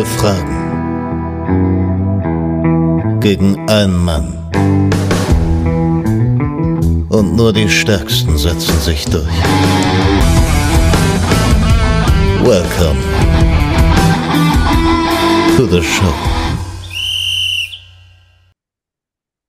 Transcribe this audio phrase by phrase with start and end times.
[0.00, 0.56] Drei Fragen
[3.20, 4.32] gegen einen Mann.
[7.10, 9.26] Und nur die Stärksten setzen sich durch.
[12.42, 12.98] Welcome
[15.58, 16.14] to the show.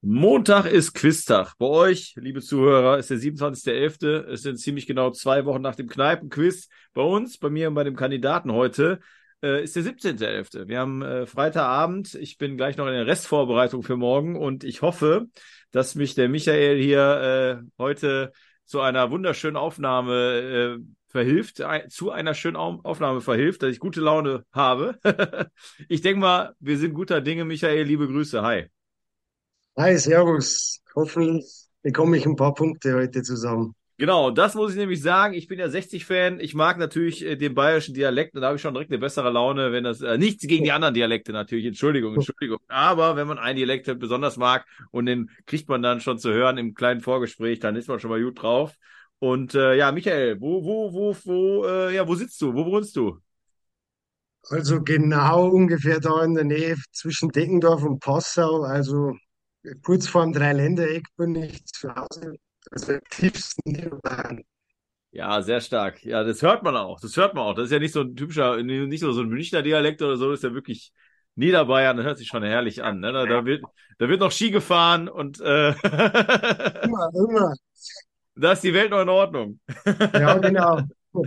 [0.02, 1.54] Montag ist Quiztag.
[1.60, 4.26] Bei euch, liebe Zuhörer, ist der 27.11.
[4.26, 6.68] Es sind ziemlich genau zwei Wochen nach dem Kneipenquiz.
[6.94, 9.00] Bei uns, bei mir und bei dem Kandidaten heute,
[9.44, 10.68] äh, ist der 17.11.
[10.68, 12.16] Wir haben äh, Freitagabend.
[12.16, 15.28] Ich bin gleich noch in der Restvorbereitung für morgen und ich hoffe,
[15.72, 18.32] dass mich der Michael hier äh, heute
[18.66, 24.46] zu einer wunderschönen Aufnahme äh, verhilft, zu einer schönen Aufnahme verhilft, dass ich gute Laune
[24.54, 24.98] habe.
[25.90, 27.84] ich denke mal, wir sind guter Dinge, Michael.
[27.84, 28.42] Liebe Grüße.
[28.42, 28.68] Hi.
[29.78, 30.82] Hi, Servus.
[30.96, 33.76] Hoffentlich bekomme ich ein paar Punkte heute zusammen.
[34.02, 35.36] Genau, das muss ich nämlich sagen.
[35.36, 36.40] Ich bin ja 60-Fan.
[36.40, 39.30] Ich mag natürlich äh, den bayerischen Dialekt und da habe ich schon direkt eine bessere
[39.30, 41.68] Laune, wenn das äh, nichts gegen die anderen Dialekte natürlich.
[41.68, 42.58] Entschuldigung, Entschuldigung.
[42.68, 46.34] Aber wenn man einen Dialekt halt besonders mag und den kriegt man dann schon zu
[46.34, 48.74] hören im kleinen Vorgespräch, dann ist man schon mal gut drauf.
[49.20, 52.56] Und äh, ja, Michael, wo, wo, wo, wo, äh, ja, wo sitzt du?
[52.56, 53.20] Wo wohnst du?
[54.50, 59.16] Also genau ungefähr da in der Nähe zwischen Deckendorf und Passau, also
[59.84, 62.40] kurz vor dem Dreiländereck bin ich zu Hause,
[62.72, 64.44] also im tiefsten Niederbayern.
[65.12, 66.04] Ja, sehr stark.
[66.06, 67.00] Ja, das hört man auch.
[67.02, 67.54] Das hört man auch.
[67.54, 70.30] Das ist ja nicht so ein typischer, nicht so, so ein Münchner Dialekt oder so,
[70.30, 70.94] das ist ja wirklich
[71.36, 73.00] Niederbayern, das hört sich schon herrlich an.
[73.00, 73.12] Ne?
[73.12, 73.64] Da, da, wird,
[73.98, 75.70] da wird noch Ski gefahren und äh,
[76.84, 77.54] immer, immer.
[78.36, 79.60] Da ist die Welt noch in Ordnung.
[80.14, 80.82] Ja, genau.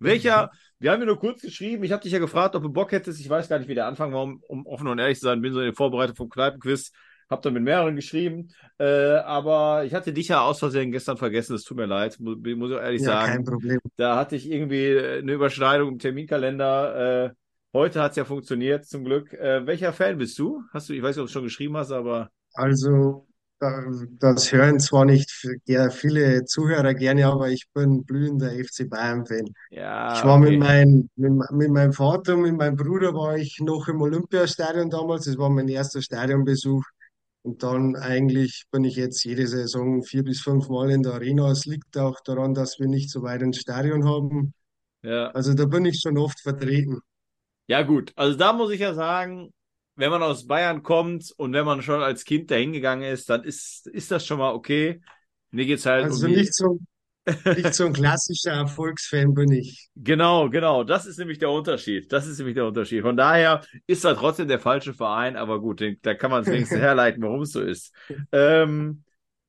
[0.00, 2.90] Welcher, wir haben ja nur kurz geschrieben, ich habe dich ja gefragt, ob du Bock
[2.90, 5.26] hättest, ich weiß gar nicht, wie der Anfang war, um, um offen und ehrlich zu
[5.26, 6.90] sein, bin so in der Vorbereitung vom Kneipenquiz,
[7.28, 8.48] hab dann mit mehreren geschrieben,
[8.78, 12.36] äh, aber ich hatte dich ja aus Versehen gestern vergessen, es tut mir leid, muss,
[12.56, 13.32] muss ich ehrlich ja, sagen.
[13.32, 13.80] kein Problem.
[13.96, 17.30] Da hatte ich irgendwie eine Überschneidung im Terminkalender, äh,
[17.72, 19.32] heute hat es ja funktioniert, zum Glück.
[19.32, 20.62] Äh, welcher Fan bist du?
[20.72, 22.30] Hast du, ich weiß nicht, ob du es schon geschrieben hast, aber...
[22.54, 23.28] Also
[23.60, 25.30] das hören zwar nicht
[25.90, 29.52] viele Zuhörer gerne, aber ich bin blühender FC Bayern-Fan.
[29.70, 30.50] Ja, Ich war okay.
[30.50, 34.90] mit, mein, mit, mit meinem Vater und mit meinem Bruder war ich noch im Olympiastadion
[34.90, 35.24] damals.
[35.24, 36.84] Das war mein erster Stadionbesuch.
[37.48, 41.50] Und dann eigentlich bin ich jetzt jede Saison vier bis fünf Mal in der Arena.
[41.50, 44.52] Es liegt auch daran, dass wir nicht so weit ins Stadion haben.
[45.00, 45.30] Ja.
[45.30, 47.00] Also da bin ich schon oft vertreten.
[47.66, 48.12] Ja, gut.
[48.16, 49.48] Also da muss ich ja sagen,
[49.96, 53.44] wenn man aus Bayern kommt und wenn man schon als Kind dahin gegangen ist, dann
[53.44, 55.00] ist, ist das schon mal okay.
[55.50, 56.78] Mir geht's halt Also um nicht so,
[57.44, 59.88] nicht so ein klassischer Erfolgsfan bin ich.
[60.00, 60.84] Genau, genau.
[60.84, 62.12] Das ist nämlich der Unterschied.
[62.12, 63.02] Das ist nämlich der Unterschied.
[63.02, 66.48] Von daher ist da trotzdem der falsche Verein, aber gut, den, da kann man es
[66.48, 67.92] wenigstens herleiten, warum es so ist.
[68.32, 69.02] Ähm,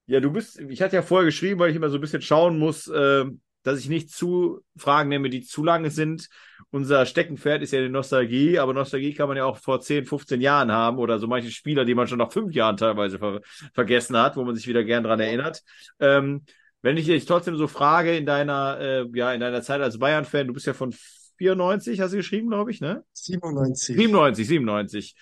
[0.08, 2.58] ja, du bist, ich hatte ja vorher geschrieben, weil ich immer so ein bisschen schauen
[2.58, 6.30] muss, ähm, dass ich nicht zu Fragen nehme, die zu lange sind.
[6.72, 10.42] Unser Steckenpferd ist ja die Nostalgie, aber Nostalgie kann man ja auch vor 10, 15
[10.42, 13.42] Jahren haben oder so manche Spieler, die man schon nach fünf Jahren teilweise ver
[13.74, 15.62] vergessen hat, wo man sich wieder gern dran erinnert.
[16.00, 16.44] Ähm,
[16.82, 20.48] wenn ich dich trotzdem so frage in deiner, äh, ja, in deiner Zeit als Bayern-Fan,
[20.48, 20.94] du bist ja von
[21.38, 23.04] 94, hast du geschrieben, glaube ich, ne?
[23.14, 23.96] 97.
[23.96, 25.16] 97, 97.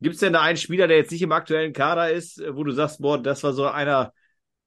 [0.00, 2.72] Gibt es denn da einen Spieler, der jetzt nicht im aktuellen Kader ist, wo du
[2.72, 4.12] sagst, boah, das war so einer,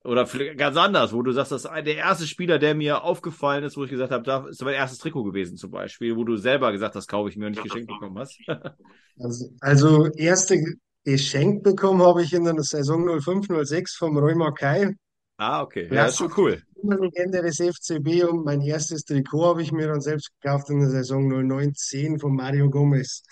[0.03, 0.25] oder
[0.55, 3.83] ganz anders, wo du sagst, das ist der erste Spieler, der mir aufgefallen ist, wo
[3.83, 6.95] ich gesagt habe, da ist mein erstes Trikot gewesen zum Beispiel, wo du selber gesagt
[6.95, 8.39] hast, kaufe ich mir und nicht geschenkt bekommen hast.
[9.19, 10.61] also, also erste
[11.03, 14.95] geschenkt bekommen habe ich in der Saison 05-06 vom Roy Mackay.
[15.41, 15.87] Ah, okay.
[15.89, 16.61] Ja, das ist schon cool.
[16.83, 20.89] Legende des FCB und mein erstes Trikot habe ich mir dann selbst gekauft in der
[20.89, 23.23] Saison 09-10 von Mario Gomez.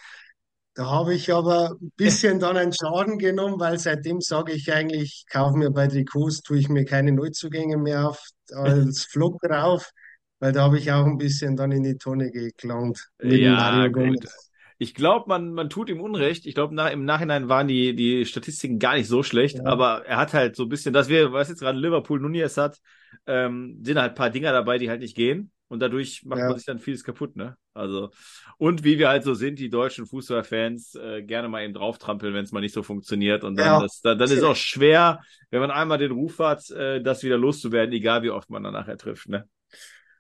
[0.74, 5.26] Da habe ich aber ein bisschen dann einen Schaden genommen, weil seitdem sage ich eigentlich,
[5.30, 8.20] kaufe mir bei Trikots, tue ich mir keine Neuzugänge mehr auf
[8.54, 9.92] als Flop drauf,
[10.40, 13.92] weil da habe ich auch ein bisschen dann in die Tonne geklaut mit ja, Mario
[13.92, 14.20] Gomez.
[14.22, 14.49] Gut.
[14.82, 16.46] Ich glaube, man, man tut ihm Unrecht.
[16.46, 19.66] Ich glaube, nach, im Nachhinein waren die, die Statistiken gar nicht so schlecht, ja.
[19.66, 22.80] aber er hat halt so ein bisschen, dass wir, was jetzt gerade Liverpool Nunez hat,
[23.28, 25.52] ähm, sind halt ein paar Dinger dabei, die halt nicht gehen.
[25.68, 26.48] Und dadurch macht ja.
[26.48, 27.56] man sich dann vieles kaputt, ne?
[27.76, 28.10] Also,
[28.58, 32.44] und wie wir halt so sind, die deutschen Fußballfans, äh, gerne mal eben drauftrampeln, wenn
[32.44, 33.44] es mal nicht so funktioniert.
[33.44, 33.82] Und dann, ja.
[33.82, 35.20] das, dann, dann ist es auch schwer,
[35.52, 38.74] wenn man einmal den Ruf hat, äh, das wieder loszuwerden, egal wie oft man dann
[38.74, 39.48] nachher trifft, ne?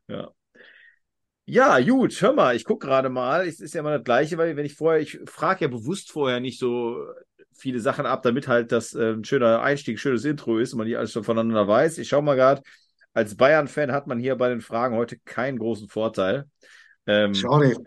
[0.07, 0.30] Ja.
[1.51, 3.48] Ja, gut, hör mal, ich gucke gerade mal.
[3.48, 6.40] Es ist ja immer das Gleiche, weil wenn ich vorher, ich frage ja bewusst vorher
[6.40, 7.04] nicht so
[7.54, 10.86] viele Sachen ab, damit halt das äh, ein schöner Einstieg, schönes Intro ist und man
[10.86, 11.98] nicht alles schon voneinander weiß.
[11.98, 12.62] Ich schaue mal gerade,
[13.13, 16.46] als Bayern-Fan hat man hier bei den Fragen heute keinen großen Vorteil.
[17.07, 17.78] Ähm, Schade.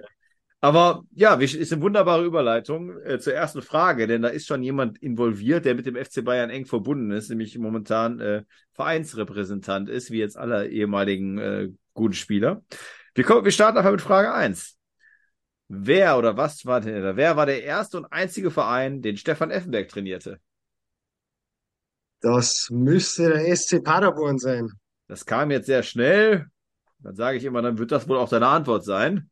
[0.60, 4.98] Aber ja, ist eine wunderbare Überleitung äh, zur ersten Frage, denn da ist schon jemand
[4.98, 8.42] involviert, der mit dem FC Bayern eng verbunden ist, nämlich momentan äh,
[8.72, 12.62] Vereinsrepräsentant ist, wie jetzt alle ehemaligen äh, guten Spieler.
[13.14, 14.78] Wir, kommen, wir starten einfach mit Frage 1.
[15.68, 17.16] Wer oder was war der?
[17.16, 20.38] Wer war der erste und einzige Verein, den Stefan Effenberg trainierte?
[22.20, 24.70] Das müsste der SC Paderborn sein.
[25.08, 26.46] Das kam jetzt sehr schnell.
[27.00, 29.30] Dann sage ich immer, dann wird das wohl auch deine Antwort sein.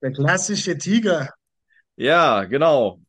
[0.00, 1.30] Der klassische Tiger.
[1.96, 3.00] Ja, genau.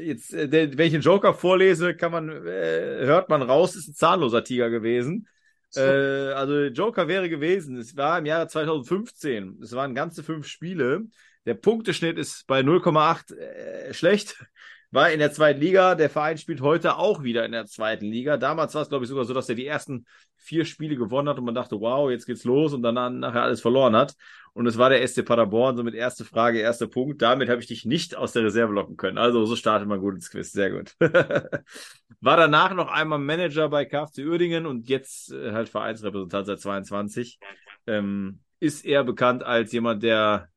[0.00, 3.94] Jetzt, äh, wenn ich den Joker vorlese, kann man, äh, hört man raus, ist ein
[3.94, 5.28] zahnloser Tiger gewesen.
[5.68, 5.80] So.
[5.80, 7.76] Äh, also Joker wäre gewesen.
[7.76, 9.60] Es war im Jahre 2015.
[9.62, 11.04] Es waren ganze fünf Spiele.
[11.44, 14.44] Der Punkteschnitt ist bei 0,8 äh, schlecht.
[14.90, 15.94] War in der zweiten Liga.
[15.94, 18.36] Der Verein spielt heute auch wieder in der zweiten Liga.
[18.36, 20.06] Damals war es, glaube ich, sogar so, dass er die ersten
[20.36, 23.60] vier Spiele gewonnen hat und man dachte, wow, jetzt geht's los und dann nachher alles
[23.60, 24.14] verloren hat.
[24.52, 27.20] Und es war der SC Paderborn, somit erste Frage, erster Punkt.
[27.20, 29.18] Damit habe ich dich nicht aus der Reserve locken können.
[29.18, 30.52] Also so startet man gut ins Quiz.
[30.52, 30.94] Sehr gut.
[32.20, 37.38] war danach noch einmal Manager bei KFC Uerdingen und jetzt äh, halt Vereinsrepräsentant seit 22.
[37.86, 40.48] Ähm, ist eher bekannt als jemand, der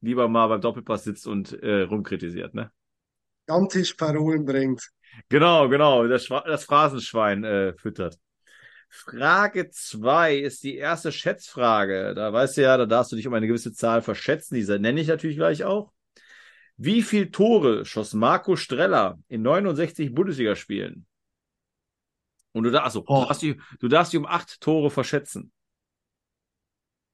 [0.00, 2.70] lieber mal beim Doppelpass sitzt und äh, rumkritisiert, ne?
[3.44, 4.90] Stammtischparolen bringt.
[5.28, 8.18] Genau, genau, das, das Phrasenschwein äh, füttert.
[8.88, 12.14] Frage 2 ist die erste Schätzfrage.
[12.14, 14.54] Da weißt du ja, da darfst du dich um eine gewisse Zahl verschätzen.
[14.54, 15.92] Diese nenne ich natürlich gleich auch.
[16.76, 21.06] Wie viel Tore schoss Marco Streller in 69 Bundesligaspielen?
[22.52, 25.52] Und du, darfst, achso, du, darfst dich, du darfst dich um acht Tore verschätzen.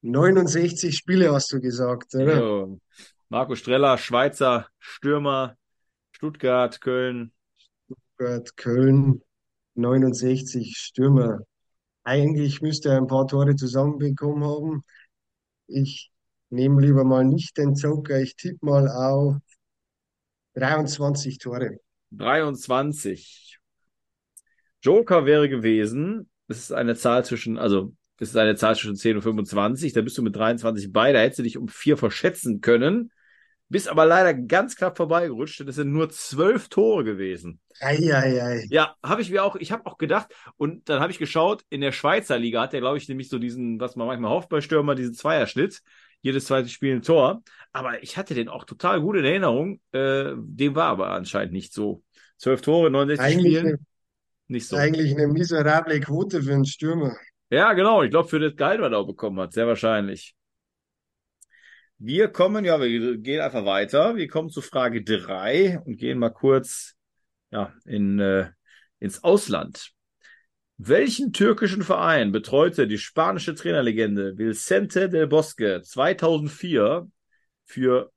[0.02, 2.38] 69 Spiele hast du gesagt, oder?
[2.38, 2.80] Jo.
[3.28, 5.56] Marco Streller, Schweizer Stürmer,
[6.18, 7.30] Stuttgart, Köln.
[7.84, 9.22] Stuttgart, Köln,
[9.76, 11.38] 69 Stürmer.
[12.02, 14.84] Eigentlich müsste er ein paar Tore zusammenbekommen haben.
[15.68, 16.10] Ich
[16.50, 18.20] nehme lieber mal nicht den Joker.
[18.20, 19.36] Ich tippe mal auf
[20.54, 21.78] 23 Tore.
[22.10, 23.60] 23.
[24.82, 29.16] Joker wäre gewesen, das ist eine Zahl zwischen, also das ist eine Zahl zwischen 10
[29.16, 32.60] und 25, da bist du mit 23 bei, da hättest du dich um vier verschätzen
[32.60, 33.12] können,
[33.68, 37.60] bist aber leider ganz knapp vorbeigerutscht, denn es sind nur zwölf Tore gewesen.
[37.80, 38.66] Eieiei.
[38.70, 41.80] Ja, habe ich mir auch, ich habe auch gedacht, und dann habe ich geschaut, in
[41.80, 44.60] der Schweizer Liga hat der, glaube ich, nämlich so diesen, was man manchmal hofft bei
[44.60, 45.82] Stürmer, diesen Zweierschnitt,
[46.22, 47.42] jedes zweite Spiel ein Tor,
[47.72, 51.72] aber ich hatte den auch total gut in Erinnerung, äh, dem war aber anscheinend nicht
[51.72, 52.02] so.
[52.38, 53.78] Zwölf Tore, 69 Eigentlich Spielen, eine,
[54.48, 54.76] nicht so.
[54.76, 57.16] eigentlich eine miserable Quote für einen Stürmer.
[57.50, 58.02] Ja, genau.
[58.02, 60.34] Ich glaube, für das Gehalt, was er auch bekommen hat, sehr wahrscheinlich.
[61.98, 64.14] Wir kommen, ja, wir gehen einfach weiter.
[64.14, 66.94] Wir kommen zu Frage drei und gehen mal kurz
[67.50, 68.50] ja, in, äh,
[69.00, 69.92] ins Ausland.
[70.76, 77.10] Welchen türkischen Verein betreute die spanische Trainerlegende Vicente del Bosque 2004
[77.64, 78.12] für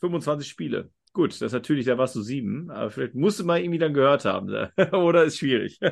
[0.00, 0.90] 25 Spiele?
[1.14, 4.26] Gut, das ist natürlich, da warst du sieben, aber vielleicht musste man irgendwie dann gehört
[4.26, 4.48] haben,
[4.92, 5.78] oder ist schwierig.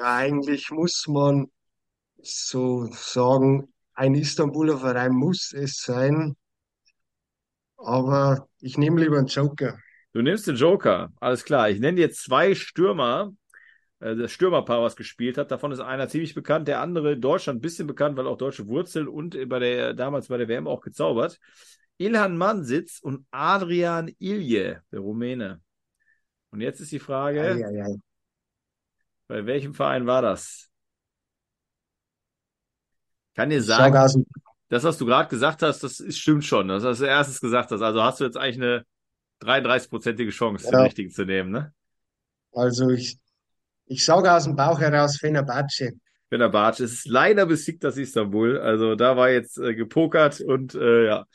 [0.00, 1.50] Ja, eigentlich muss man
[2.22, 6.36] so sagen, ein Istanbuler Verein muss es sein,
[7.76, 9.76] aber ich nehme lieber einen Joker.
[10.12, 11.68] Du nimmst den Joker, alles klar.
[11.68, 13.32] Ich nenne dir zwei Stürmer,
[13.98, 15.50] äh, das Stürmerpaar, was gespielt hat.
[15.50, 18.68] Davon ist einer ziemlich bekannt, der andere in Deutschland ein bisschen bekannt, weil auch deutsche
[18.68, 21.40] Wurzel und bei der, damals bei der WM auch gezaubert.
[21.98, 25.60] Ilhan Mansitz und Adrian Ilje, der Rumäne.
[26.50, 27.96] Und jetzt ist die Frage, Eieiei.
[29.26, 30.70] bei welchem Verein war das?
[33.38, 34.26] Kann dir sagen,
[34.68, 36.66] das, was du gerade gesagt hast, das ist, stimmt schon.
[36.66, 37.80] Das hast du erstes gesagt hast.
[37.82, 38.84] Also hast du jetzt eigentlich eine
[39.42, 40.82] 33-prozentige Chance, den Ja.
[40.82, 41.72] richtigen zu nehmen, ne?
[42.52, 43.16] also ich,
[43.86, 45.92] ich sage aus dem Bauch heraus Fenerbahce.
[46.30, 46.82] Fenerbahce.
[46.82, 48.58] Es ist leider besiegt das Istanbul.
[48.58, 51.26] Also da war jetzt äh, gepokert und äh, ja.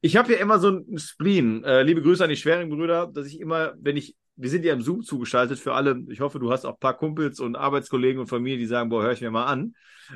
[0.00, 1.62] Ich habe ja immer so ein Spleen.
[1.62, 4.82] Äh, liebe Grüße an die Schwering-Brüder, dass ich immer, wenn ich, wir sind ja im
[4.82, 6.02] Zoom zugeschaltet für alle.
[6.08, 9.04] Ich hoffe, du hast auch ein paar Kumpels und Arbeitskollegen und Familie, die sagen, boah,
[9.04, 9.74] hör ich mir mal an.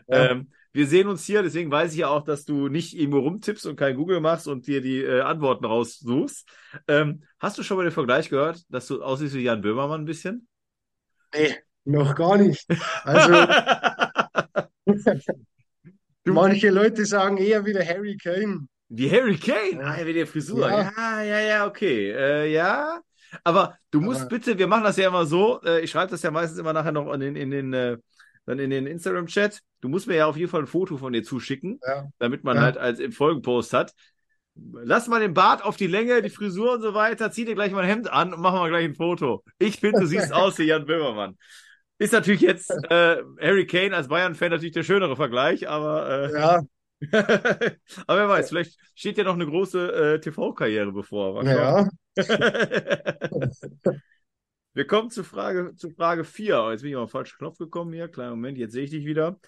[0.08, 0.32] Ja.
[0.32, 3.66] Ähm, wir sehen uns hier, deswegen weiß ich ja auch, dass du nicht irgendwo rumtippst
[3.66, 6.46] und kein Google machst und dir die äh, Antworten raussuchst.
[6.86, 10.04] Ähm, hast du schon mal den Vergleich gehört, dass du aussiehst wie Jan Böhmermann ein
[10.06, 10.46] bisschen?
[11.34, 12.66] Nee, noch gar nicht.
[13.04, 13.32] Also
[16.24, 18.66] Du- manche Leute sagen eher wieder Harry Kane.
[18.88, 19.94] Wie Harry Kane, Ja.
[19.98, 20.68] ah, mit der Frisur.
[20.68, 20.92] Ja.
[20.96, 22.10] Ja, ja, ja, okay.
[22.12, 23.00] Äh, ja.
[23.44, 26.22] Aber du musst Aber- bitte, wir machen das ja immer so, äh, ich schreibe das
[26.22, 27.96] ja meistens immer nachher noch in den, in den, äh,
[28.46, 29.60] dann in den Instagram-Chat.
[29.80, 32.06] Du musst mir ja auf jeden Fall ein Foto von dir zuschicken, Ja.
[32.18, 32.62] damit man Ja.
[32.62, 33.92] halt als im Folgenpost hat.
[34.54, 37.72] Lass mal den Bart auf die Länge, die Frisur und so weiter, zieh dir gleich
[37.72, 39.44] mal ein Hemd an und machen wir gleich ein Foto.
[39.58, 41.36] Ich finde, du siehst aus wie Jan Böhmermann.
[41.98, 46.62] Ist natürlich jetzt äh, Harry Kane als Bayern-Fan natürlich der schönere Vergleich, aber äh, Ja,
[48.06, 51.44] Aber wer weiß, vielleicht steht ja noch eine große äh, TV-Karriere bevor.
[51.44, 51.86] Ja.
[54.76, 56.68] Wir kommen zu Frage, zu Frage 4.
[56.72, 58.08] Jetzt bin ich auf den falschen Knopf gekommen hier.
[58.08, 59.40] Kleinen Moment, jetzt sehe ich dich wieder.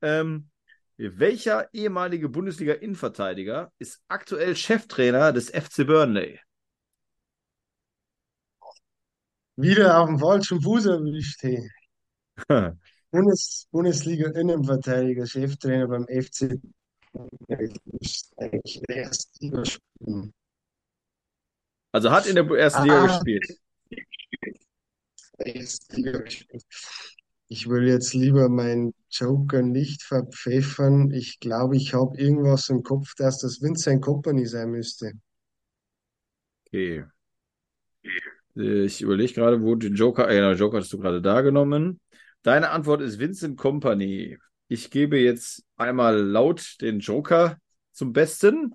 [0.00, 0.50] Ähm,
[0.96, 6.40] Welcher ehemalige Bundesliga-Innenverteidiger ist aktuell Cheftrainer des FC Burnley?
[9.56, 11.42] Wieder auf dem falschen Fuß erwischt.
[11.42, 11.70] Hey.
[13.12, 16.60] Bundes Bundesliga-Innenverteidiger, Cheftrainer beim FC.
[19.40, 20.34] Überspielen.
[21.92, 23.06] Also hat in der ersten Liga Ah.
[23.06, 23.46] gespielt.
[27.48, 31.10] Ich will jetzt lieber meinen Joker nicht verpfeffern.
[31.10, 35.12] Ich glaube, ich habe irgendwas im Kopf, dass das Vincent Kompany sein müsste.
[36.66, 37.04] Okay.
[38.54, 42.00] Ich überlege gerade, wo den Joker, äh, genau, Joker hast du gerade da genommen.
[42.42, 44.38] Deine Antwort ist Vincent Company.
[44.68, 47.58] Ich gebe jetzt einmal laut den Joker
[47.92, 48.74] zum Besten.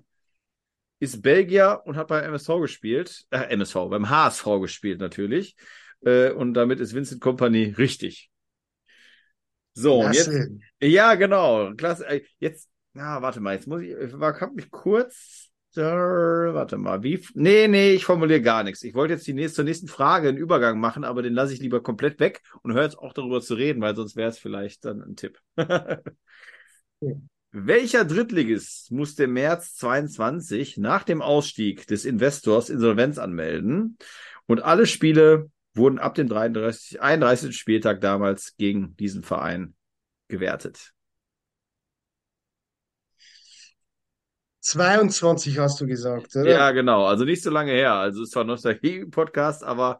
[1.00, 3.24] Ist Belgier und hat beim MSV gespielt.
[3.30, 5.54] Äh, MSV, beim HSV gespielt natürlich.
[6.04, 8.30] Äh, und damit ist Vincent Company richtig.
[9.74, 10.30] So, und jetzt,
[10.82, 11.72] ja, genau.
[11.74, 12.06] Klasse.
[12.08, 16.76] Äh, Jetzt, na, warte mal, jetzt muss ich, ich war- hab mich kurz, äh, warte
[16.78, 18.82] mal, wie, nee, nee, ich formuliere gar nichts.
[18.82, 21.60] Ich wollte jetzt die nächste, zur nächsten Frage einen Übergang machen, aber den lasse ich
[21.60, 24.84] lieber komplett weg und höre jetzt auch darüber zu reden, weil sonst wäre es vielleicht
[24.84, 25.38] dann ein Tipp.
[27.50, 33.96] Welcher Drittligist musste im März 22 nach dem Ausstieg des Investors Insolvenz anmelden
[34.46, 37.56] und alle Spiele wurden ab dem 33, 31.
[37.56, 39.74] Spieltag damals gegen diesen Verein
[40.28, 40.92] gewertet?
[44.60, 46.50] 22 hast du gesagt, oder?
[46.50, 47.06] Ja, genau.
[47.06, 47.94] Also nicht so lange her.
[47.94, 49.98] Also es war Nostalgie-Podcast, aber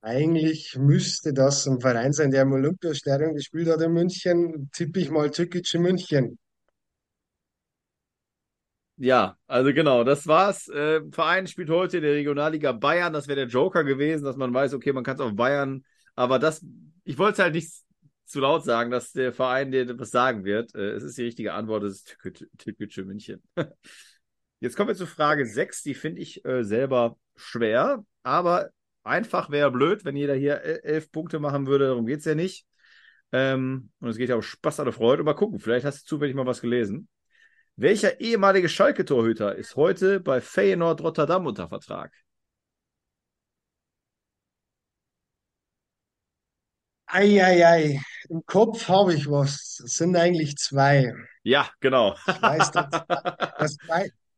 [0.00, 4.70] Eigentlich müsste das ein Verein sein, der im Olympiastadion gespielt hat in München.
[4.72, 6.38] Tippe ich mal Türkische München.
[8.98, 10.68] Ja, also genau, das war's.
[10.68, 13.12] Äh, Verein spielt heute in der Regionalliga Bayern.
[13.12, 15.84] Das wäre der Joker gewesen, dass man weiß, okay, man kann es auf Bayern.
[16.16, 16.64] Aber das,
[17.04, 17.72] ich wollte es halt nicht
[18.24, 20.74] zu laut sagen, dass der Verein dir was sagen wird.
[20.74, 22.16] Äh, es ist die richtige Antwort, es ist
[22.58, 23.42] Türkische München.
[24.60, 28.70] Jetzt kommen wir zu Frage 6, die finde ich äh, selber schwer, aber
[29.04, 32.34] einfach wäre blöd, wenn jeder hier el- elf Punkte machen würde, darum geht es ja
[32.34, 32.66] nicht.
[33.30, 35.22] Ähm, und es geht ja um Spaß an Freude.
[35.22, 37.08] Mal gucken, vielleicht hast du zufällig mal was gelesen.
[37.80, 42.12] Welcher ehemalige Schalke-Torhüter ist heute bei Feyenoord Rotterdam unter Vertrag?
[47.06, 49.80] Eieiei, im Kopf habe ich was.
[49.84, 51.14] Es sind eigentlich zwei.
[51.44, 52.16] Ja, genau.
[52.26, 52.90] Ich weiß, dass,
[53.58, 53.76] dass,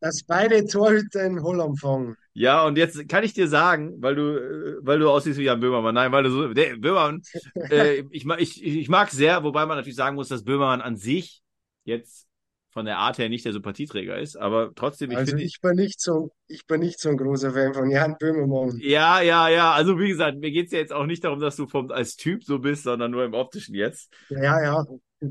[0.01, 2.19] dass beide Torhüter in Holland fangen.
[2.35, 5.61] Ja, und jetzt kann ich dir sagen, weil du, äh, weil du aussiehst wie Jan
[5.61, 5.95] Böhmermann.
[5.95, 7.23] Nein, weil du so, der Böhmermann,
[7.71, 11.41] äh, ich, ich, ich mag sehr, wobei man natürlich sagen muss, dass Böhmermann an sich
[11.85, 12.30] jetzt
[12.71, 15.77] von der Art her nicht der Sympathieträger ist, aber trotzdem, ich Also finde, ich bin
[15.77, 18.81] nicht so, ich bin nicht so ein großer Fan von Jan Böhmermann.
[18.81, 21.67] ja, ja, ja, also wie gesagt, mir geht's ja jetzt auch nicht darum, dass du
[21.67, 24.13] vom, als Typ so bist, sondern nur im optischen jetzt.
[24.29, 24.85] Ja, ja.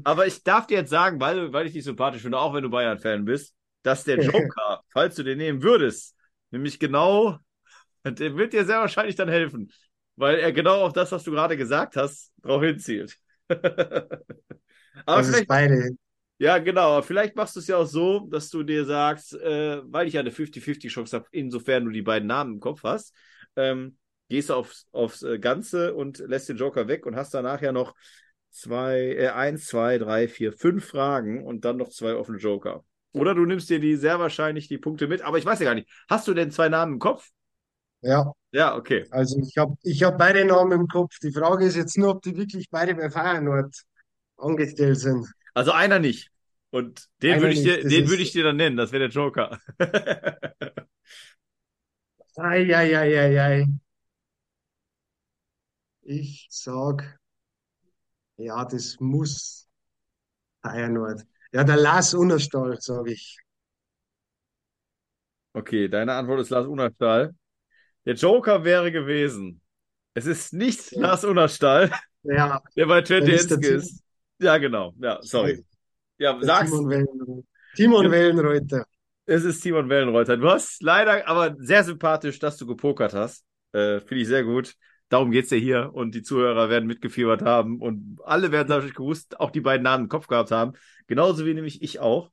[0.03, 2.69] Aber ich darf dir jetzt sagen, weil, weil ich dich sympathisch finde, auch wenn du
[2.69, 3.53] Bayern-Fan bist,
[3.83, 6.15] dass der Joker, falls du den nehmen würdest,
[6.51, 7.37] nämlich genau,
[8.05, 9.71] der wird dir sehr wahrscheinlich dann helfen,
[10.15, 13.17] weil er genau auf das, was du gerade gesagt hast, drauf hinzielt.
[15.05, 15.91] Aber Das ist beide.
[16.39, 20.07] Ja, genau, vielleicht machst du es ja auch so, dass du dir sagst, äh, weil
[20.07, 23.13] ich ja eine 50-50 Chance habe, insofern du die beiden Namen im Kopf hast,
[23.55, 23.97] ähm,
[24.29, 27.71] gehst du aufs, aufs äh, Ganze und lässt den Joker weg und hast danach ja
[27.71, 27.93] noch
[28.51, 32.83] zwei, äh, eins, zwei, drei, vier, fünf Fragen und dann noch zwei offene Joker.
[33.11, 35.75] Oder du nimmst dir die sehr wahrscheinlich die Punkte mit, aber ich weiß ja gar
[35.75, 35.89] nicht.
[36.07, 37.29] Hast du denn zwei Namen im Kopf?
[38.01, 39.05] Ja, Ja, okay.
[39.11, 41.17] also ich habe ich hab beide Namen im Kopf.
[41.21, 43.75] Die Frage ist jetzt nur, ob die wirklich beide bei Feyenoord
[44.37, 45.27] angestellt sind.
[45.53, 46.31] Also einer nicht.
[46.71, 48.77] Und den Einer würde ich dir, den würde ich dir dann nennen.
[48.77, 49.59] Das wäre der Joker.
[52.49, 53.65] Eieieiei.
[56.03, 57.19] Ich sag,
[58.37, 59.67] ja, das muss
[60.63, 61.25] Feyenoord.
[61.53, 63.37] Ja, der Lars Unnerstall, sage ich.
[65.53, 67.33] Okay, deine Antwort ist Lars Unerstahl.
[68.05, 69.61] Der Joker wäre gewesen.
[70.13, 71.01] Es ist nicht Ja.
[71.01, 71.91] Lars Unerstahl,
[72.23, 74.03] Ja, der bei Twente Dann ist
[74.39, 74.93] Ja, genau.
[74.99, 75.63] Ja, sorry.
[76.17, 76.71] Ja, der sag's.
[76.71, 77.43] Timon Wellenreuter.
[77.75, 78.11] Timon Ja.
[78.11, 78.85] Wellenreuter.
[79.25, 80.37] Es ist Timon Wellenreuter.
[80.37, 83.45] Du hast leider, aber sehr sympathisch, dass du gepokert hast.
[83.73, 84.75] Äh, Finde ich sehr gut.
[85.09, 89.39] Darum geht's ja hier und die Zuhörer werden mitgefiebert haben und alle werden dadurch gewusst,
[89.39, 90.73] auch die beiden Namen im Kopf gehabt haben.
[91.07, 92.31] Genauso wie nämlich ich auch.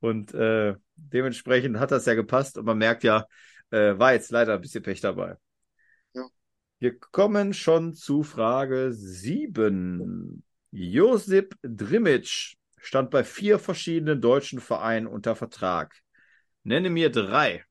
[0.00, 3.26] Und äh, dementsprechend hat das ja gepasst und man merkt ja,
[3.70, 5.36] äh, war jetzt leider ein bisschen Pech dabei.
[6.14, 6.26] Ja.
[6.78, 10.42] Wir kommen schon zu Frage 7.
[10.70, 16.00] Josip Drimic stand bei vier verschiedenen deutschen Vereinen unter Vertrag.
[16.62, 17.64] Nenne mir drei.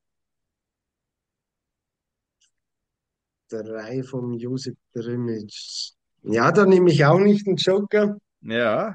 [3.48, 5.52] Drei vom Josip Drimic.
[6.22, 8.16] Ja, da nehme ich auch nicht einen Joker.
[8.42, 8.94] Ja.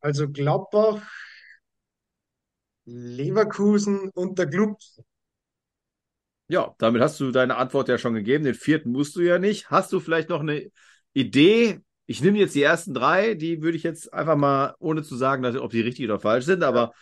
[0.00, 1.02] Also Gladbach,
[2.84, 4.76] Leverkusen und der Club.
[6.48, 8.44] Ja, damit hast du deine Antwort ja schon gegeben.
[8.44, 9.70] Den vierten musst du ja nicht.
[9.70, 10.70] Hast du vielleicht noch eine
[11.12, 11.80] Idee?
[12.10, 15.44] Ich nehme jetzt die ersten drei, die würde ich jetzt einfach mal, ohne zu sagen,
[15.44, 16.92] dass, ob die richtig oder falsch sind, aber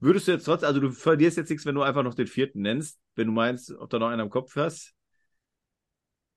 [0.00, 2.62] würdest du jetzt trotzdem, also du verlierst jetzt nichts, wenn du einfach noch den vierten
[2.62, 4.94] nennst, wenn du meinst, ob da noch einer im Kopf hast?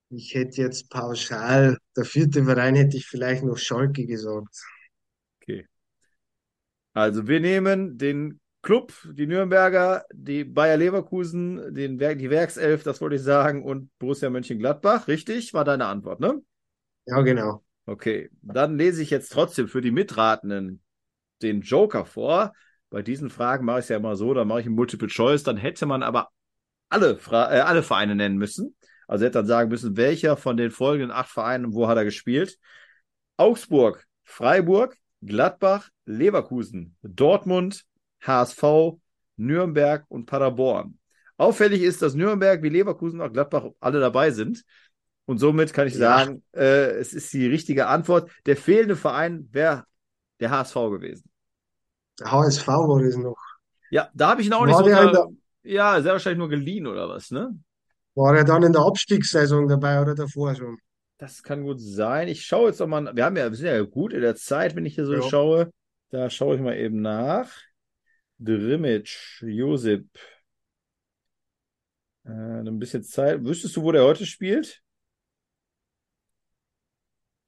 [0.10, 4.54] Ich hätte jetzt pauschal, der vierte Verein hätte ich vielleicht noch Schalke gesagt.
[5.42, 5.68] Okay.
[6.94, 13.00] Also wir nehmen den Club, die Nürnberger, die Bayer Leverkusen, den, Werk- die Werkself, das
[13.02, 15.08] wollte ich sagen, und Borussia Mönchengladbach.
[15.08, 15.54] Richtig?
[15.54, 16.42] War deine Antwort, ne?
[17.06, 17.64] Ja, genau.
[17.88, 18.30] Okay.
[18.42, 20.82] Dann lese ich jetzt trotzdem für die Mitratenden
[21.42, 22.54] den Joker vor.
[22.90, 25.44] Bei diesen Fragen mache ich es ja immer so, dann mache ich ein Multiple Choice,
[25.44, 26.30] dann hätte man aber
[26.90, 28.76] alle, Fra äh, alle Vereine nennen müssen.
[29.08, 32.60] Also hätte dann sagen müssen, welcher von den folgenden acht Vereinen, wo hat er gespielt?
[33.38, 37.86] Augsburg, Freiburg, Gladbach, Leverkusen, Dortmund,
[38.22, 38.98] HSV,
[39.38, 41.00] Nürnberg und Paderborn.
[41.38, 44.64] Auffällig ist, dass Nürnberg wie Leverkusen und Gladbach alle dabei sind.
[45.28, 46.00] Und somit kann ich Ja.
[46.00, 48.32] sagen, äh, es ist die richtige Antwort.
[48.46, 49.84] Der fehlende Verein wäre
[50.40, 51.30] der HSV gewesen.
[52.20, 53.38] Der HSV war das noch.
[53.92, 55.30] Ja, da habe ich ihn auch nicht War so der
[55.64, 57.56] Ja, sehr wahrscheinlich nur geliehen oder was, ne?
[58.16, 60.78] War er dann in der Abstiegssaison dabei oder davor schon?
[61.20, 62.28] Das kann gut sein.
[62.28, 63.16] Ich schaue jetzt noch mal.
[63.16, 65.30] Wir haben ja, wir sind ja gut in der Zeit, wenn ich hier so Ja.
[65.30, 65.72] schaue.
[66.10, 67.52] Da schaue ich mal eben nach.
[68.40, 70.08] Drimmitsch, Josip.
[72.26, 73.44] Äh, ein bisschen Zeit.
[73.44, 74.82] Wüsstest du, wo der heute spielt?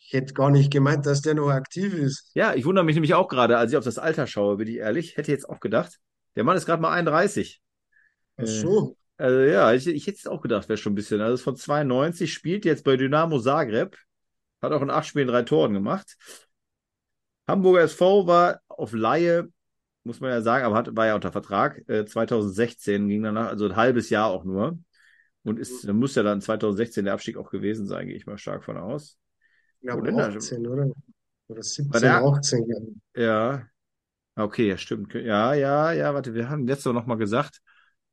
[0.09, 2.31] Ich hätte gar nicht gemeint, dass der noch aktiv ist.
[2.33, 4.77] Ja, ich wundere mich nämlich auch gerade, als ich auf das Alter schaue, bin ich
[4.77, 5.17] ehrlich.
[5.17, 5.99] Hätte jetzt auch gedacht.
[6.35, 7.61] Der Mann ist gerade mal 31.
[8.35, 8.97] Ach Äh, so.
[9.17, 11.21] Also ja, ich, ich hätte es auch gedacht, wäre schon ein bisschen.
[11.21, 13.97] Also ist von 92, spielt jetzt bei Dynamo Zagreb,
[14.63, 16.17] hat auch in acht Spielen drei Toren gemacht.
[17.47, 19.49] Hamburger SV war auf Laie,
[20.03, 21.87] muss man ja sagen, aber hat, war ja unter Vertrag.
[21.87, 24.79] Äh, 2016 ging danach, also ein halbes Jahr auch nur.
[25.43, 28.39] Und ist, dann muss ja dann 2016 der Abstieg auch gewesen sein, gehe ich mal
[28.39, 29.19] stark von aus.
[29.81, 30.27] Ich glaube Wo denn da?
[30.27, 30.91] 18, oder?
[31.47, 32.65] Oder 17, War der- 18.
[32.65, 33.21] glaub ich.
[33.21, 33.63] Ja.
[34.35, 35.13] Okay, ja, stimmt.
[35.13, 37.59] Ja, ja, ja, warte, wir haben letzte Woche noch mal gesagt,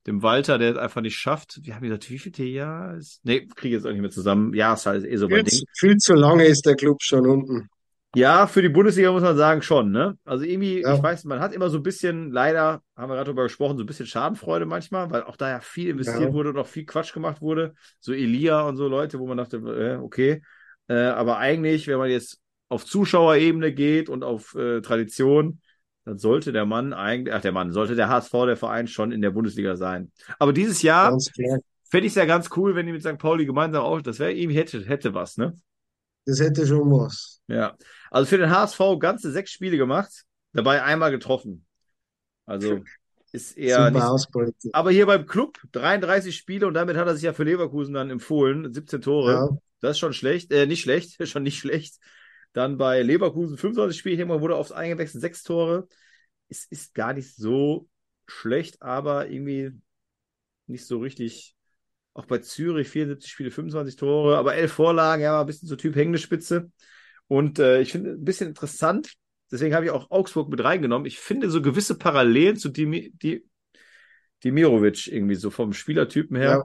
[0.07, 1.61] dem Walter, der es einfach nicht schafft.
[1.63, 3.21] Wir haben gesagt, wie viel Jahr ist?
[3.25, 4.55] Nee, kriege jetzt auch nicht mehr zusammen.
[4.55, 5.59] Ja, ist halt eh so mein Viel, Ding.
[5.59, 7.69] zu- viel zu lange ist der Club schon unten.
[8.15, 10.17] Ja, für die Bundesliga muss man sagen, schon, ne?
[10.25, 10.95] Also irgendwie, Ja.
[10.95, 13.83] ich weiß, man hat immer so ein bisschen, leider, haben wir gerade drüber gesprochen, so
[13.83, 16.33] ein bisschen Schadenfreude manchmal, weil auch da ja viel investiert Ja.
[16.33, 17.75] wurde und auch viel Quatsch gemacht wurde.
[18.01, 20.43] So Elia und so Leute, wo man dachte, äh, okay.
[20.89, 25.61] Äh, aber eigentlich, wenn man jetzt auf Zuschauerebene geht und auf äh, Tradition,
[26.05, 29.23] dann sollte der Mann eigentlich, ach der Mann, sollte der HSV, der Verein schon in
[29.23, 30.13] der Bundesliga sein.
[30.39, 31.17] Aber dieses Jahr
[31.91, 33.19] fände ich es ja ganz cool, wenn die mit St.
[33.19, 35.55] Pauli gemeinsam auch, das wäre irgendwie hätte, hätte was, ne?
[36.25, 37.41] Das hätte schon was.
[37.49, 37.77] Ja,
[38.11, 41.65] also für den HSV ganze sechs Spiele gemacht, dabei einmal getroffen.
[42.45, 42.81] Also
[43.33, 44.75] ist eher Super nicht.
[44.75, 48.11] Aber hier beim Club 33 Spiele und damit hat er sich ja für Leverkusen dann
[48.11, 49.33] empfohlen, 17 Tore.
[49.33, 49.49] Ja,
[49.81, 51.99] Das ist schon schlecht, äh, nicht schlecht, schon nicht schlecht.
[52.53, 55.89] Dann bei Leverkusen 25 Spiele, hier wurde aufs eingewechselt, sechs Tore.
[56.49, 57.89] Es ist gar nicht so
[58.27, 59.73] schlecht, aber irgendwie
[60.67, 61.55] nicht so richtig.
[62.15, 65.77] Auch bei Zürich 74 Spiele, 25 Tore, aber elf Vorlagen, ja, war ein bisschen so
[65.77, 66.71] Typ hängende Spitze.
[67.29, 69.13] Und äh, ich finde ein bisschen interessant,
[69.51, 71.07] deswegen habe ich auch Augsburg mit reingenommen.
[71.07, 73.47] Ich finde so gewisse Parallelen zu Dimi, die,
[74.45, 76.51] Dimirovic irgendwie so vom Spielertypen her.
[76.51, 76.65] Ja.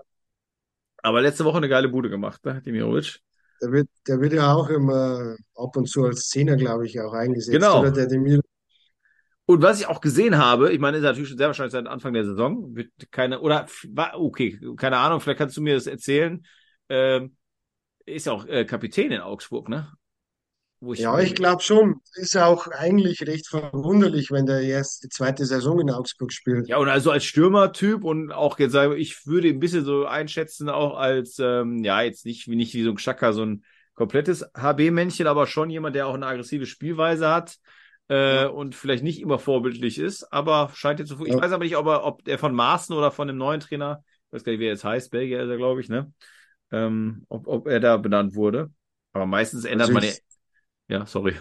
[1.04, 3.20] Aber letzte Woche eine geile Bude gemacht, ne, Dimirovic.
[3.62, 7.14] der wird, der wird ja auch immer ab und zu als Zehner, glaube ich, auch
[7.14, 7.52] eingesetzt.
[7.52, 7.80] Genau.
[7.80, 8.42] Oder der Demir.
[9.46, 12.14] Und was ich auch gesehen habe, ich meine, ist natürlich schon sehr wahrscheinlich seit Anfang
[12.14, 13.66] der Saison, wird keine, oder,
[14.14, 16.46] okay, keine Ahnung, vielleicht kannst du mir das erzählen,
[16.88, 17.36] ähm,
[18.06, 19.92] ist ja auch äh, Kapitän in Augsburg, ne?
[20.82, 22.02] Wo Ja, ich glaube schon.
[22.16, 26.68] Ist auch eigentlich recht verwunderlich, wenn der erst die zweite Saison in Augsburg spielt.
[26.68, 30.06] Ja, und also als Stürmertyp und auch jetzt ich, ich würde ihn ein bisschen so
[30.06, 33.64] einschätzen, auch als, ähm, ja, jetzt nicht, wie nicht wie so ein Xhaka, so ein
[33.94, 37.58] komplettes HB-Männchen, aber schon jemand, der auch eine aggressive Spielweise hat
[38.08, 41.24] äh, und vielleicht nicht immer vorbildlich ist, aber scheint jetzt so.
[41.26, 41.38] Ich Ja.
[41.38, 44.34] weiß aber nicht, ob er, ob der von Maaßen oder von dem neuen Trainer, ich
[44.34, 46.12] weiß gar nicht, wie er jetzt heißt, Belgier ist er, glaube ich, ne?
[46.72, 48.72] Ähm, ob, ob er da benannt wurde.
[49.14, 50.22] Aber meistens ändert Also man ich-
[50.92, 51.06] ja.
[51.06, 51.36] Sorry.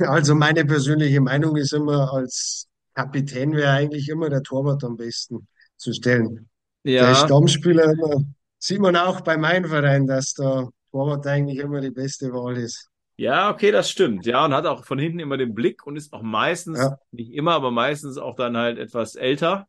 [0.00, 5.48] Also meine persönliche Meinung ist immer, als Kapitän wäre eigentlich immer der Torwart am besten
[5.76, 6.48] zu stellen.
[6.84, 7.14] Der Ja.
[7.14, 8.22] Stammspieler immer,
[8.58, 12.88] sieht man auch bei meinem Verein, dass der Torwart eigentlich immer die beste Wahl ist.
[13.16, 14.26] Ja, okay, das stimmt.
[14.26, 16.98] Ja, und hat auch von hinten immer den Blick und ist auch meistens, Ja.
[17.12, 19.66] nicht immer, aber meistens auch dann halt etwas älter.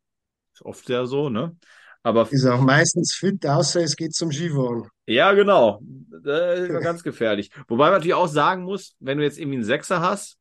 [0.53, 1.55] Ist oft ja so, ne?
[2.03, 4.87] Aber Ist auch meistens fit, außer es geht zum Skifahren.
[5.05, 5.81] Ja, genau.
[6.21, 7.51] Das ist ganz gefährlich.
[7.67, 10.37] Wobei man natürlich auch sagen muss, wenn du jetzt irgendwie einen Sechser hast,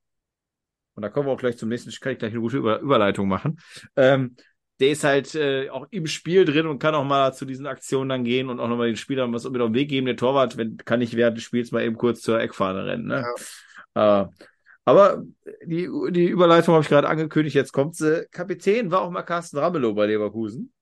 [0.95, 3.29] und da kommen wir auch gleich zum nächsten, kann ich gleich eine gute Über Überleitung
[3.29, 3.59] machen,
[3.97, 4.37] ähm,
[4.81, 8.09] der ist halt äh, auch im Spiel drin und kann auch mal zu diesen Aktionen
[8.09, 10.07] dann gehen und auch nochmal den Spielern was mit auf den Weg geben.
[10.07, 13.07] Der Torwart wenn, kann nicht während des Spiels mal eben kurz zur Eckfahne rennen.
[13.07, 13.25] Ne?
[13.95, 14.23] Ja.
[14.23, 14.29] Äh,
[14.85, 15.23] aber
[15.65, 18.27] die, die Überleitung habe ich gerade angekündigt, jetzt kommt sie.
[18.33, 20.73] Kapitän war auch mal Carsten Ramelow bei Leverkusen.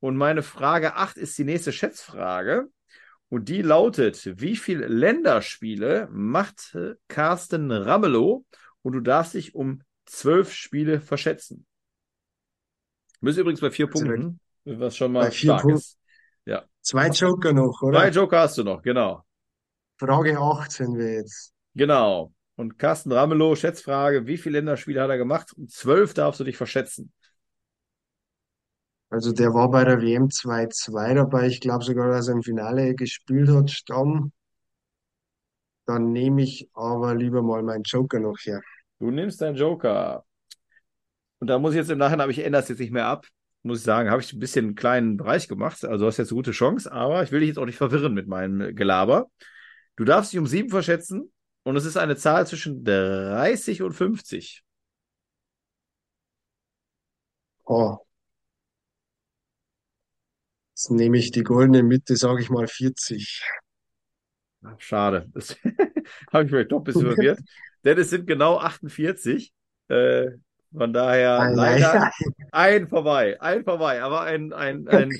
[0.00, 2.68] Und meine Frage 8 ist die nächste Schätzfrage.
[3.28, 6.76] Und die lautet, wie viele Länderspiele macht
[7.08, 8.44] Carsten Ramelow?
[8.82, 11.66] Und du darfst dich um zwölf Spiele verschätzen.
[13.20, 15.78] Du bist übrigens bei vier Punkten, was schon mal stark Punkten.
[15.78, 15.98] ist.
[16.44, 16.64] Ja.
[16.82, 17.98] Zwei Joker noch, oder?
[17.98, 19.24] Zwei Joker hast du noch, genau.
[19.98, 21.52] Frage 8 sind wir jetzt.
[21.74, 22.32] Genau.
[22.54, 25.52] Und Carsten Ramelow, Schätzfrage, wie viele Länderspiele hat er gemacht?
[25.56, 27.12] Um zwölf darfst du dich verschätzen.
[29.08, 31.46] Also der war bei der WM 2-2 dabei.
[31.46, 34.32] Ich glaube sogar, dass er im Finale gespielt hat, Stamm.
[35.86, 38.60] Dann nehme ich aber lieber mal meinen Joker noch her.
[38.98, 40.24] Du nimmst deinen Joker.
[41.38, 43.26] Und da muss ich jetzt im Nachhinein, aber ich ändere es jetzt nicht mehr ab,
[43.62, 45.84] muss ich sagen, habe ich ein bisschen einen kleinen Bereich gemacht.
[45.84, 48.26] Also hast jetzt eine gute Chance, aber ich will dich jetzt auch nicht verwirren mit
[48.26, 49.26] meinem Gelaber.
[49.96, 54.64] Du darfst dich um sieben verschätzen und es ist eine Zahl zwischen 30 und 50.
[57.66, 58.05] Oh.
[60.76, 63.42] Jetzt nehme ich die goldene Mitte, sage ich mal 40.
[64.76, 65.26] Schade.
[65.32, 65.56] Das
[66.30, 67.40] habe ich vielleicht doch ein bisschen verwirrt.
[67.82, 69.54] Denn es sind genau 48.
[69.88, 70.32] Äh,
[70.76, 72.10] von daher ei, leider ei,
[72.52, 72.76] ei.
[72.76, 73.40] ein vorbei.
[73.40, 74.02] Ein vorbei.
[74.02, 75.10] Aber ein, ein, ein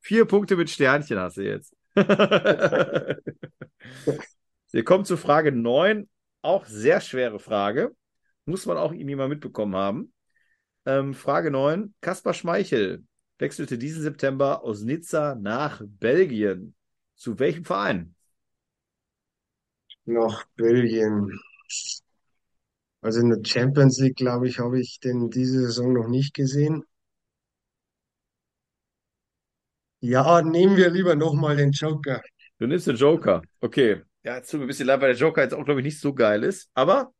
[0.00, 1.76] vier Punkte mit Sternchen hast du jetzt.
[1.94, 3.20] Wir
[4.84, 6.08] kommen zu Frage 9.
[6.40, 7.94] Auch sehr schwere Frage.
[8.46, 10.14] Muss man auch irgendwie mal mitbekommen haben.
[10.86, 11.92] Ähm, Frage 9.
[12.00, 13.04] Kaspar Schmeichel
[13.38, 16.74] wechselte diesen September aus Nizza nach Belgien.
[17.14, 18.14] Zu welchem Verein?
[20.04, 21.38] Nach Belgien.
[23.00, 26.84] Also in der Champions League, glaube ich, habe ich den diese Saison noch nicht gesehen.
[30.00, 32.22] Ja, nehmen wir lieber nochmal den Joker.
[32.58, 33.42] Du nimmst den Joker.
[33.60, 34.02] Okay.
[34.22, 36.00] Ja, jetzt tut mir ein bisschen leid, weil der Joker jetzt auch, glaube ich, nicht
[36.00, 36.70] so geil ist.
[36.74, 37.12] Aber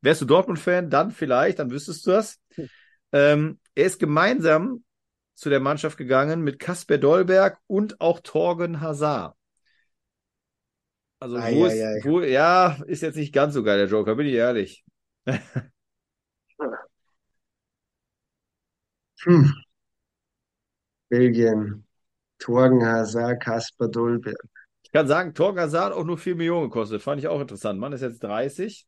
[0.00, 2.38] wärst du Dortmund-Fan, dann vielleicht, dann wüsstest du das.
[2.54, 2.68] Hm.
[3.12, 4.84] Ähm, er ist gemeinsam
[5.40, 9.34] zu der Mannschaft gegangen mit Kasper Dolberg und auch Torgen Hazard.
[11.18, 13.88] Also ah, wo ja, ist, ja, wo, ja, ist jetzt nicht ganz so geil, der
[13.88, 14.84] Joker, bin ich ehrlich.
[19.22, 19.54] hm.
[21.08, 21.86] Belgien.
[22.38, 24.36] Torgen Hazard, Kasper Dolberg.
[24.82, 27.00] Ich kann sagen, Torgen Hazard hat auch nur 4 Millionen gekostet.
[27.00, 27.80] Fand ich auch interessant.
[27.80, 28.86] Mann ist jetzt 30.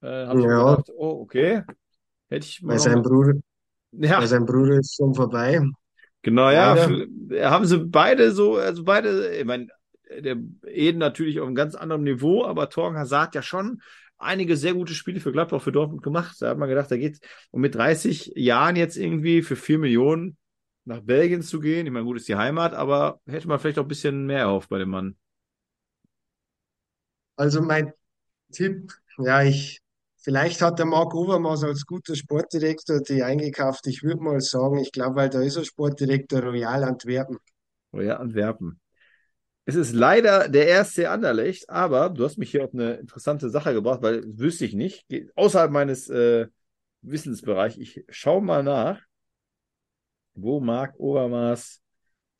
[0.00, 0.74] Äh, hab ich ja.
[0.74, 1.62] gedacht, oh, okay.
[2.28, 2.72] Hätte ich mal.
[2.72, 3.34] Bei seinem Bruder,
[3.92, 4.18] ja.
[4.18, 5.62] Weil sein Bruder ist schon vorbei.
[6.22, 6.76] Genau, ja.
[6.76, 7.08] Für,
[7.50, 9.68] haben sie beide so, also beide, ich meine,
[10.10, 13.80] der Eden natürlich auf einem ganz anderen Niveau, aber Torgen Hazard ja schon
[14.16, 16.36] einige sehr gute Spiele für Gladbach, für Dortmund gemacht.
[16.40, 17.20] Da hat man gedacht, da geht's.
[17.50, 20.36] Und mit 30 Jahren jetzt irgendwie für 4 Millionen
[20.84, 23.84] nach Belgien zu gehen, ich meine, gut ist die Heimat, aber hätte man vielleicht auch
[23.84, 25.16] ein bisschen mehr erhofft bei dem Mann.
[27.36, 27.92] Also mein
[28.50, 29.80] Tipp, ja, ich
[30.28, 33.86] Vielleicht hat der Marc Overmars als guter Sportdirektor die eingekauft.
[33.86, 37.38] Ich würde mal sagen, ich glaube, weil da ist er Sportdirektor Royal Antwerpen.
[37.94, 38.78] Royal Antwerpen.
[39.64, 43.72] Es ist leider der erste Anderlecht, aber du hast mich hier auf eine interessante Sache
[43.72, 45.06] gebracht, weil das wüsste ich nicht.
[45.34, 46.48] Außerhalb meines äh,
[47.00, 47.78] Wissensbereichs.
[47.78, 49.00] Ich schaue mal nach,
[50.34, 51.80] wo Marc Overmars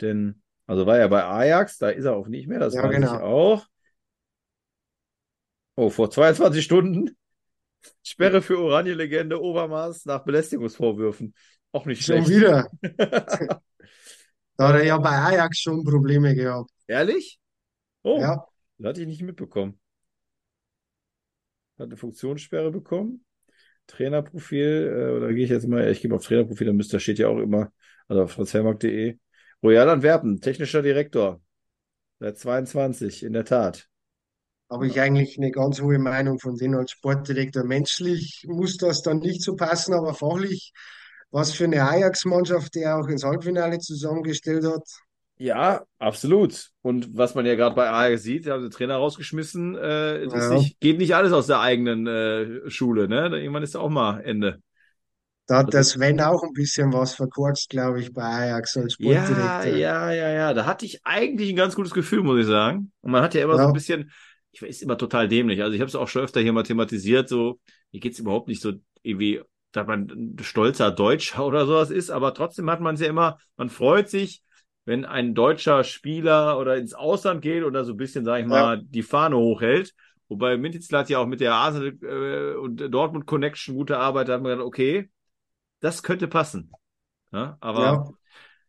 [0.02, 2.94] denn, also war er bei Ajax, da ist er auch nicht mehr, das ja, weiß
[2.94, 3.14] genau.
[3.14, 3.66] ich auch.
[5.74, 7.16] Oh, vor 22 Stunden.
[8.02, 11.34] Sperre für Oranje-Legende Obermaß nach Belästigungsvorwürfen.
[11.72, 12.26] Auch nicht schlecht.
[12.26, 12.70] Schon wieder.
[14.56, 16.70] da hat er ja bei Ajax schon Probleme gehabt.
[16.86, 17.38] Ehrlich?
[18.02, 18.46] Oh, ja.
[18.78, 19.78] das hatte ich nicht mitbekommen.
[21.78, 23.24] Hat eine Funktionssperre bekommen.
[23.86, 27.28] Trainerprofil, äh, oder gehe ich jetzt mal, ich gebe auf Trainerprofil, müsste, da steht ja
[27.28, 27.72] auch immer,
[28.06, 29.18] also auf transfermarkt.de.
[29.62, 31.42] Royal Antwerpen, technischer Direktor.
[32.20, 33.88] Seit 22, in der Tat
[34.70, 37.64] habe ich eigentlich eine ganz hohe Meinung von denen als Sportdirektor.
[37.64, 40.72] Menschlich muss das dann nicht so passen, aber fachlich,
[41.30, 44.84] was für eine Ajax-Mannschaft der auch ins Halbfinale zusammengestellt hat.
[45.38, 46.70] Ja, absolut.
[46.82, 50.54] Und was man ja gerade bei Ajax sieht, haben sie Trainer rausgeschmissen, äh, ja.
[50.54, 53.28] nicht, geht nicht alles aus der eigenen äh, Schule, ne?
[53.38, 54.60] Irgendwann ist auch mal Ende.
[55.46, 59.64] Da hat der Sven auch ein bisschen was verkorkst, glaube ich, bei Ajax als Sportdirektor.
[59.64, 60.54] Ja, ja, ja, ja.
[60.54, 62.92] Da hatte ich eigentlich ein ganz gutes Gefühl, muss ich sagen.
[63.00, 63.62] Und man hat ja immer ja.
[63.62, 64.10] so ein bisschen,
[64.58, 65.62] ich weiß immer total dämlich.
[65.62, 67.60] Also ich habe es auch schon öfter hier mal thematisiert, so,
[67.92, 69.40] mir geht's überhaupt nicht so irgendwie,
[69.72, 73.38] dass man ein stolzer Deutscher oder sowas ist, aber trotzdem hat man es ja immer,
[73.56, 74.42] man freut sich,
[74.84, 78.78] wenn ein deutscher Spieler oder ins Ausland geht oder so ein bisschen, sag ich mal,
[78.78, 78.82] ja.
[78.82, 79.94] die Fahne hochhält.
[80.28, 84.34] Wobei Mintizl hat ja auch mit der Arsenal äh, und Dortmund Connection gute Arbeit, da
[84.34, 85.10] haben wir gedacht, okay,
[85.80, 86.72] das könnte passen.
[87.32, 88.08] Ja, aber ja.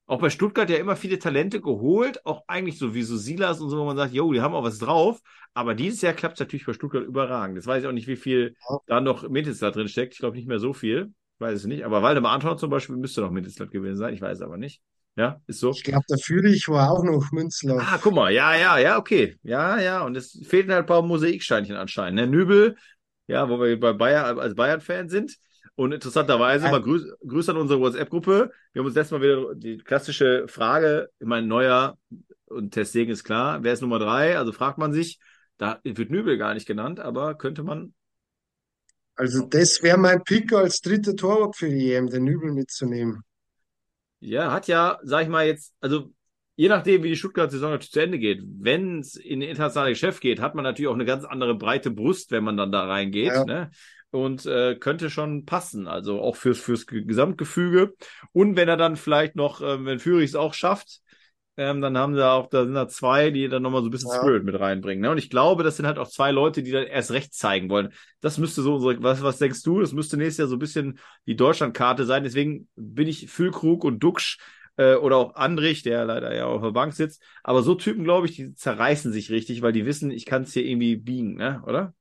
[0.09, 3.69] Auch bei Stuttgart ja immer viele Talente geholt, auch eigentlich so wie so Silas und
[3.69, 5.21] so, wo man sagt, jo, die haben auch was drauf.
[5.53, 7.57] Aber dieses Jahr klappt es natürlich bei Stuttgart überragend.
[7.57, 8.55] Jetzt weiß ich auch nicht, wie viel
[8.87, 10.13] da noch Mintizl drin steckt.
[10.13, 11.13] Ich glaube nicht mehr so viel.
[11.35, 11.85] Ich weiß es nicht.
[11.85, 14.15] Aber Waldemar Anton zum Beispiel müsste noch Mintizl gewesen sein.
[14.15, 14.81] Ich weiß es aber nicht.
[15.15, 15.71] Ja, ist so.
[15.71, 17.77] Ich glaube, der Führich war auch noch Münzler.
[17.79, 19.37] Ah, guck mal, ja, ja, ja, okay.
[19.43, 22.15] Ja, ja, und es fehlten halt ein paar Mosaiksteinchen anscheinend.
[22.15, 22.27] Ne?
[22.27, 22.77] Nübel,
[23.27, 25.37] ja, wo wir bei Bayern als Bayern-Fan sind.
[25.79, 28.51] Und interessanterweise, mal Grüße Grüß an unsere WhatsApp-Gruppe.
[28.73, 31.97] Wir haben uns letztes Mal wieder die klassische Frage, ich meine, neuer
[32.47, 34.37] und Testegen ist klar, wer ist Nummer drei?
[34.37, 35.19] Also fragt man sich,
[35.57, 37.93] da wird Nübel gar nicht genannt, aber könnte man.
[39.15, 43.21] Also das wäre mein Pick als dritter Torwart für die EM, den Nübel mitzunehmen.
[44.19, 46.11] Ja, hat ja, sag ich mal jetzt, also
[46.57, 50.19] je nachdem, wie die Stuttgart-Saison natürlich zu Ende geht, wenn es in den internationalen Geschäft
[50.19, 53.27] geht, hat man natürlich auch eine ganz andere breite Brust, wenn man dann da reingeht.
[53.27, 53.45] Ja.
[53.45, 53.71] Ne?
[54.11, 57.93] Und äh, könnte schon passen, also auch fürs, fürs Gesamtgefüge.
[58.31, 61.01] Und wenn er dann vielleicht noch, äh, wenn Führig es auch schafft,
[61.59, 64.11] ähm, dann haben sie auch, da sind da zwei, die dann nochmal so ein bisschen
[64.11, 64.17] ja.
[64.17, 65.01] Spirit mit reinbringen.
[65.01, 65.11] Ne?
[65.11, 67.89] Und ich glaube, das sind halt auch zwei Leute, die dann erst recht zeigen wollen.
[68.21, 69.81] Das müsste so unsere, was, was denkst du?
[69.81, 72.23] Das müsste nächstes Jahr so ein bisschen die Deutschlandkarte sein.
[72.23, 74.37] Deswegen bin ich Füllkrug und Duxch
[74.77, 77.21] äh, oder auch Andrich, der leider ja auf der Bank sitzt.
[77.43, 80.53] Aber so Typen, glaube ich, die zerreißen sich richtig, weil die wissen, ich kann es
[80.53, 81.61] hier irgendwie biegen, ne?
[81.67, 81.93] oder?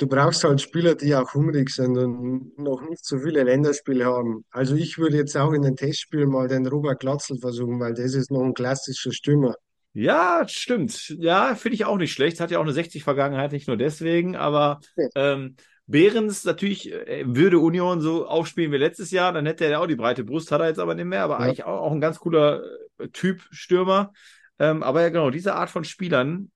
[0.00, 4.44] Du brauchst halt Spieler, die auch hungrig sind und noch nicht so viele Länderspiele haben.
[4.50, 8.14] Also ich würde jetzt auch in den Testspielen mal den Robert Glatzel versuchen, weil das
[8.14, 9.54] ist noch ein klassischer Stürmer.
[9.92, 11.14] Ja, stimmt.
[11.18, 12.40] Ja, finde ich auch nicht schlecht.
[12.40, 14.80] Hat ja auch eine 60-Vergangenheit, nicht nur deswegen, aber
[15.14, 19.78] ähm, Behrens natürlich äh, würde Union so aufspielen wie letztes Jahr, dann hätte er ja
[19.80, 21.40] auch die breite Brust, hat er jetzt aber nicht mehr, aber ja.
[21.40, 22.62] eigentlich auch, auch ein ganz cooler
[22.98, 24.12] äh, Typ Stürmer.
[24.58, 26.50] Ähm, aber ja, genau, diese Art von Spielern,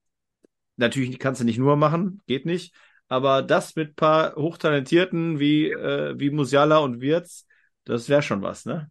[0.77, 2.75] natürlich kannst du nicht nur machen, geht nicht,
[3.15, 7.47] aber das mit paar Hochtalentierten wie, äh, wie Musiala und Wirtz,
[7.85, 8.91] das wäre schon was, ne?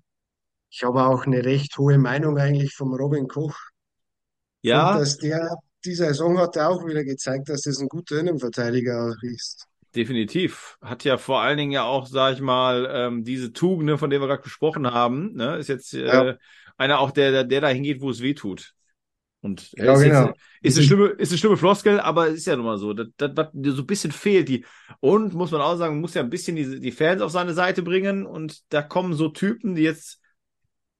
[0.69, 3.55] Ich habe auch eine recht hohe Meinung eigentlich vom Robin Koch.
[4.62, 4.93] Ja.
[4.93, 9.13] Und dass der, die Saison hat er auch wieder gezeigt, dass das ein guter Innenverteidiger
[9.23, 9.67] ist.
[9.93, 10.77] Definitiv.
[10.81, 14.23] Hat ja vor allen Dingen ja auch, sag ich mal, ähm, diese Tugenden, von denen
[14.23, 16.38] wir gerade gesprochen haben, ne, ist jetzt äh, ja.
[16.77, 18.73] einer auch, der, der, der da hingeht, wo es weh tut.
[19.43, 20.32] Und ja, ist, genau.
[20.62, 22.93] ist, eine schlimme, ist eine schlimme Floskel, aber es ist ja nun mal so.
[22.93, 24.65] Das, das, was so ein bisschen fehlt, die.
[25.01, 27.53] Und muss man auch sagen, man muss ja ein bisschen die, die Fans auf seine
[27.53, 28.25] Seite bringen.
[28.25, 30.21] Und da kommen so Typen, die jetzt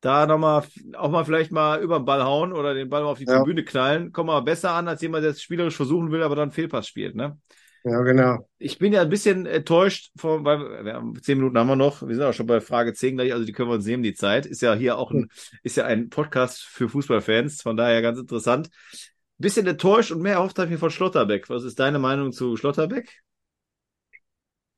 [0.02, 0.64] da nochmal,
[0.98, 3.38] auch mal vielleicht mal über den Ball hauen oder den Ball mal auf die ja.
[3.38, 6.52] Tribüne knallen, kommen aber besser an, als jemand, der es spielerisch versuchen will, aber dann
[6.52, 7.40] Fehlpass spielt, ne?
[7.86, 8.48] Ja, genau.
[8.60, 12.02] Ich bin ja ein bisschen enttäuscht, von, weil wir haben, zehn Minuten haben wir noch.
[12.02, 14.14] Wir sind auch schon bei Frage 10 gleich, also die können wir uns nehmen, die
[14.14, 14.46] Zeit.
[14.46, 15.28] Ist ja hier auch ein,
[15.64, 18.70] ist ja ein Podcast für Fußballfans, von daher ganz interessant.
[19.38, 21.50] Bisschen enttäuscht und mehr erhofft habe ich mir von Schlotterbeck.
[21.50, 23.22] Was ist deine Meinung zu Schlotterbeck?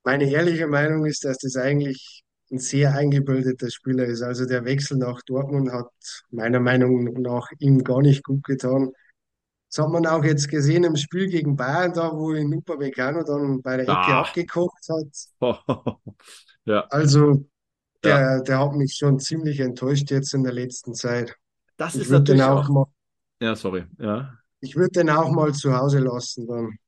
[0.02, 4.22] Meine ehrliche Meinung ist, dass das eigentlich ein sehr eingebildeter Spieler ist.
[4.22, 5.90] Also der Wechsel nach Dortmund hat
[6.30, 8.92] meiner Meinung nach ihm gar nicht gut getan.
[9.76, 13.60] Das hat man auch jetzt gesehen im Spiel gegen Bayern, da wo ihn Upamecano dann
[13.60, 14.20] bei der Ecke ah.
[14.22, 15.98] abgekocht hat.
[16.64, 16.86] ja.
[16.88, 17.44] Also
[18.02, 18.40] der, ja.
[18.40, 21.36] der hat mich schon ziemlich enttäuscht jetzt in der letzten Zeit.
[21.76, 22.86] Das ich ist natürlich auch, auch mal,
[23.38, 24.32] ja, sorry, ja.
[24.60, 26.78] Ich würde den auch mal zu Hause lassen dann.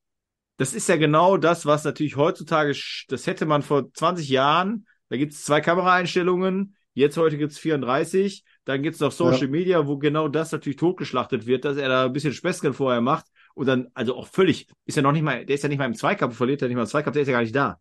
[0.57, 2.75] Das ist ja genau das, was natürlich heutzutage,
[3.09, 7.59] das hätte man vor 20 Jahren, da gibt es zwei Kameraeinstellungen, jetzt heute gibt es
[7.59, 9.49] 34, dann gibt es noch Social ja.
[9.49, 13.25] Media, wo genau das natürlich totgeschlachtet wird, dass er da ein bisschen Späßchen vorher macht
[13.55, 15.87] und dann, also auch völlig, ist ja noch nicht mal, der ist ja nicht mal
[15.87, 17.79] im Zweikampf, verliert er nicht mal im Zweikampf, der ist ja gar nicht da.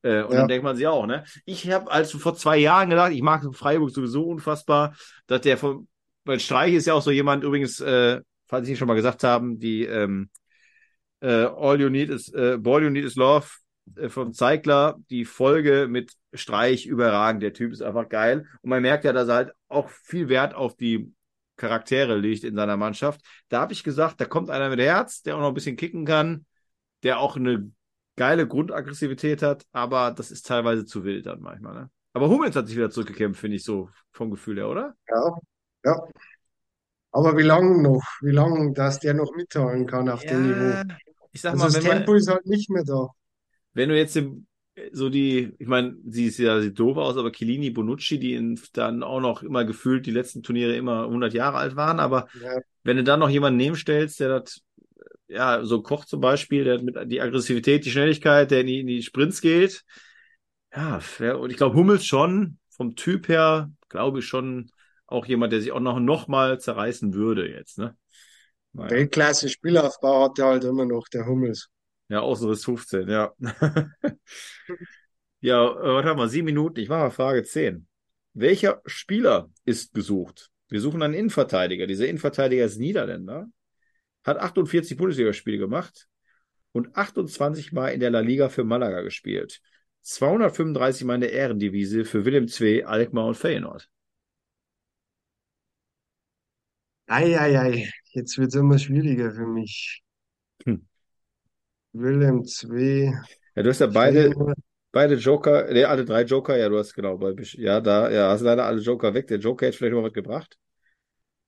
[0.00, 0.38] Äh, und ja.
[0.38, 1.24] dann denkt man sich auch, ne?
[1.44, 5.86] Ich habe also vor zwei Jahren gedacht, ich mag Freiburg sowieso unfassbar, dass der von,
[6.24, 9.58] weil Streich ist ja auch so jemand, übrigens, äh, falls ich schon mal gesagt haben,
[9.58, 10.30] die ähm,
[11.20, 13.48] äh, All You Need is, äh, All You Need is Love
[13.96, 17.42] äh, von Zeigler, die Folge mit Streich überragend.
[17.42, 18.46] Der Typ ist einfach geil.
[18.62, 21.12] Und man merkt ja, dass er halt auch viel Wert auf die
[21.56, 23.20] Charaktere legt in seiner Mannschaft.
[23.48, 26.04] Da habe ich gesagt, da kommt einer mit Herz, der auch noch ein bisschen kicken
[26.04, 26.46] kann,
[27.02, 27.70] der auch eine
[28.16, 31.74] geile Grundaggressivität hat, aber das ist teilweise zu wild dann manchmal.
[31.74, 31.90] Ne?
[32.12, 34.94] Aber Hummels hat sich wieder zurückgekämpft, finde ich so vom Gefühl her, oder?
[35.08, 35.38] Ja,
[35.84, 36.00] ja.
[37.10, 38.02] Aber wie lange noch?
[38.20, 40.94] Wie lange, dass der noch mithalten kann auf ja, dem Niveau?
[41.32, 43.08] Ich sag also mal, das Tempo man, ist halt nicht mehr da.
[43.74, 44.46] Wenn du jetzt im,
[44.92, 48.58] so die, ich meine, sie ist ja sieht doof aus, aber Chiellini, Bonucci, die in,
[48.72, 52.58] dann auch noch immer gefühlt die letzten Turniere immer 100 Jahre alt waren, aber ja.
[52.82, 54.62] wenn du dann noch jemanden nebenstellst, der das,
[55.28, 58.86] ja, so Koch zum Beispiel, der mit die Aggressivität, die Schnelligkeit, der in die, in
[58.86, 59.84] die Sprints geht,
[60.74, 61.00] ja,
[61.34, 64.70] und ich glaube Hummels schon vom Typ her, glaube ich schon
[65.06, 67.94] auch jemand, der sich auch noch, noch mal zerreißen würde jetzt, ne?
[68.72, 68.90] Naja.
[68.90, 71.68] Weltklasse-Spielaufbau hat er halt immer noch, der Hummels.
[72.12, 73.32] Ja, Außenriss 15, ja.
[75.40, 76.28] ja, äh, was haben wir?
[76.28, 76.78] Sieben Minuten.
[76.78, 77.88] Ich mache mal Frage 10.
[78.34, 80.50] Welcher Spieler ist gesucht?
[80.68, 81.86] Wir suchen einen Innenverteidiger.
[81.86, 83.48] Dieser Innenverteidiger ist Niederländer,
[84.24, 86.06] hat 48 Bundesligaspiele gemacht
[86.72, 89.62] und 28 Mal in der La Liga für Malaga gespielt.
[90.02, 93.88] 235 Mal in der Ehrendivise für Willem II, Alkmaar und Feyenoord.
[97.06, 100.02] Eieiei, jetzt wird es immer schwieriger für mich.
[100.66, 100.86] Hm.
[101.92, 103.12] Willem II,
[103.54, 104.32] Ja, du hast ja beide,
[104.92, 108.42] beide Joker, ne, alle drei Joker, ja, du hast genau, bei, ja, da, ja, hast
[108.42, 109.26] leider alle Joker weg.
[109.28, 110.58] Der Joker hätte vielleicht noch was gebracht.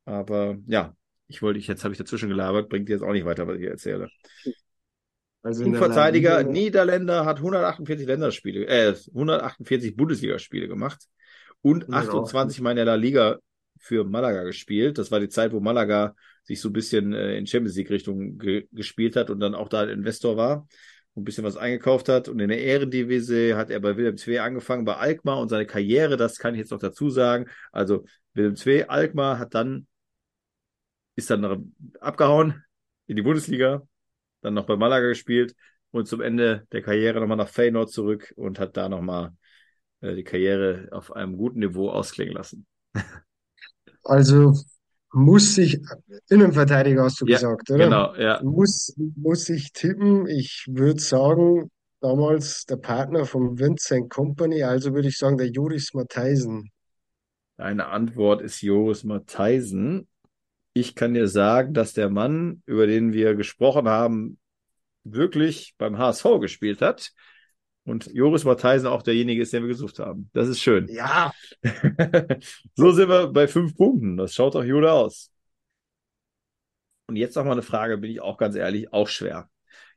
[0.05, 0.95] Aber ja,
[1.29, 3.67] ich wollte, ich, jetzt habe ich dazwischen gelabert, bringt jetzt auch nicht weiter, was ich
[3.67, 4.09] erzähle.
[5.43, 11.07] Also Innenverteidiger, Liga, Niederländer, hat 148 Länderspiele, äh, 148 Bundesligaspiele gemacht
[11.61, 13.39] und 28 Mal in der La Liga
[13.79, 14.97] für Malaga gespielt.
[14.99, 18.39] Das war die Zeit, wo Malaga sich so ein bisschen äh, in Champions League Richtung
[18.39, 20.67] ge gespielt hat und dann auch da Investor war
[21.15, 22.29] und ein bisschen was eingekauft hat.
[22.29, 26.17] Und in der Ehrendivise hat er bei Willem II angefangen, bei Alkmaar und seine Karriere,
[26.17, 27.47] das kann ich jetzt noch dazu sagen.
[27.73, 28.05] Also
[28.35, 29.87] Willem II, Alkmaar hat dann,
[31.17, 32.63] ist dann abgehauen
[33.07, 33.87] in die Bundesliga,
[34.41, 35.55] dann noch bei Malaga gespielt
[35.91, 39.33] und zum Ende der Karriere nochmal nach Feyenoord zurück und hat da nochmal
[40.01, 42.67] äh, die Karriere auf einem guten Niveau ausklingen lassen.
[44.03, 44.55] Also
[45.15, 45.81] muss ich,
[46.29, 47.85] Innenverteidiger hast du Ja, gesagt, oder?
[47.85, 48.43] Genau, ja.
[48.43, 50.27] Muss, muss ich tippen?
[50.27, 55.95] Ich würde sagen, damals der Partner von Vincent Kompany, also würde ich sagen, der Joris
[55.95, 56.71] Matthijsen.
[57.57, 60.09] Deine Antwort ist Joris Matthijsen.
[60.73, 64.39] Ich kann dir sagen, dass der Mann, über den wir gesprochen haben,
[65.05, 67.13] wirklich beim HSV gespielt hat.
[67.85, 70.31] Und Joris Matthijsen auch derjenige ist, den wir gesucht haben.
[70.33, 70.89] Das ist schön.
[70.89, 71.33] Ja,
[72.75, 74.17] so sind wir bei fünf Punkten.
[74.17, 75.31] Das schaut doch Jude aus.
[77.07, 79.51] Und jetzt noch mal eine Frage, bin ich auch ganz ehrlich, auch schwer.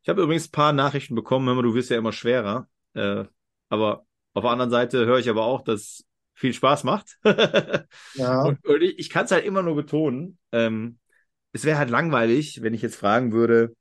[0.03, 2.67] Ich habe übrigens ein paar Nachrichten bekommen, mal, du wirst ja immer schwerer.
[2.93, 3.23] Äh,
[3.69, 7.17] aber auf der anderen Seite höre ich aber auch, dass viel Spaß macht.
[8.15, 10.37] ja, Und, und ich, ich kann es halt immer nur betonen.
[10.51, 10.99] Ähm,
[11.53, 13.75] es wäre halt langweilig, wenn ich jetzt fragen würde,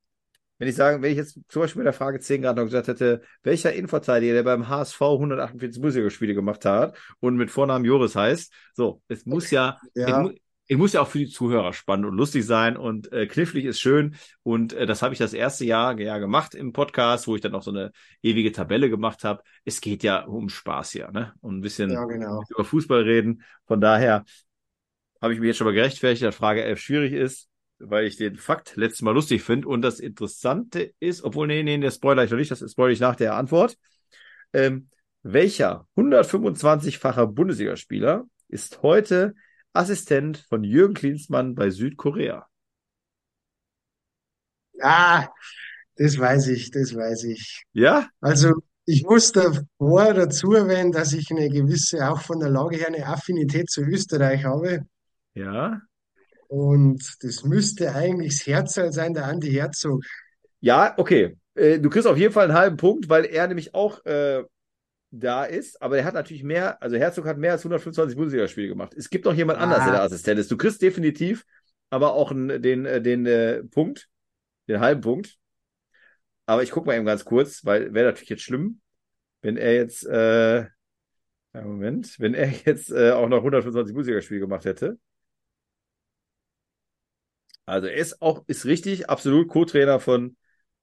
[0.58, 2.88] wenn ich sagen, wenn ich jetzt zum Beispiel mit der Frage 10 gerade noch gesagt
[2.88, 8.52] hätte, welcher Innenverteidiger, der beim HSV 148 Bundesligaspiele gemacht hat und mit Vornamen Joris heißt,
[8.74, 10.24] so, es muss ja, Ja.
[10.24, 10.32] es,
[10.68, 13.80] es muss ja auch für die Zuhörer spannend und lustig sein und äh, knifflig ist
[13.80, 17.42] schön und äh, das habe ich das erste Jahr ja gemacht im Podcast, wo ich
[17.42, 17.92] dann noch so eine
[18.22, 19.42] ewige Tabelle gemacht habe.
[19.64, 21.34] Es geht ja um Spaß hier, ne?
[21.40, 22.42] Und ein bisschen ja, genau.
[22.48, 23.42] über Fußball reden.
[23.66, 24.24] Von daher
[25.20, 28.36] habe ich mich jetzt schon mal gerechtfertigt, dass Frage 11 schwierig ist, weil ich den
[28.36, 29.68] Fakt letztes Mal lustig finde.
[29.68, 33.00] Und das Interessante ist, obwohl, nee, nee, der Spoiler ich noch nicht, das spoilere ich
[33.00, 33.76] nach der Antwort.
[34.52, 34.88] Ähm,
[35.22, 39.34] welcher 125-facher Bundesligaspieler ist heute
[39.72, 42.46] Assistent von Jürgen Klinsmann bei Südkorea?
[44.80, 45.28] Ah,
[45.96, 47.64] das weiß ich, das weiß ich.
[47.72, 48.08] Ja?
[48.20, 48.52] Also,
[48.84, 53.06] ich muss davor dazu erwähnen, dass ich eine gewisse, auch von der Lage her, eine
[53.06, 54.86] Affinität zu Österreich habe.
[55.34, 55.80] Ja?
[56.48, 60.04] Und das müsste eigentlich das Herzl sein, der Andi Herzog.
[60.60, 61.36] Ja, okay.
[61.54, 64.42] Äh, du kriegst auf jeden Fall einen halben Punkt, weil er nämlich auch äh,
[65.10, 68.94] da ist, aber er hat natürlich mehr, also Herzog hat mehr als 125 Bundesligaspiele gemacht.
[68.96, 69.92] Es gibt noch jemand anders, der Ah.
[69.92, 70.50] der Assistent ist.
[70.50, 71.44] Du kriegst definitiv
[71.90, 74.08] aber auch einen, den, äh, den äh, Punkt,
[74.68, 75.38] den halben Punkt.
[76.46, 78.80] Aber ich gucke mal eben ganz kurz, weil wäre natürlich jetzt schlimm,
[79.42, 80.66] wenn er jetzt, äh,
[81.52, 84.98] Moment, wenn er jetzt äh, auch noch 125 Bundesligaspiele gemacht hätte.
[87.66, 90.36] Also er ist auch, ist richtig, absolut Co-Trainer von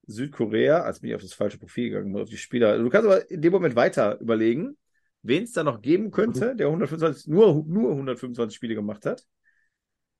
[0.05, 0.81] Südkorea.
[0.81, 2.77] Als bin ich auf das falsche Profil gegangen, auf die Spieler.
[2.77, 4.77] Du kannst aber in dem Moment weiter überlegen,
[5.21, 9.25] wen es da noch geben könnte, der 125, nur, nur 125 Spiele gemacht hat.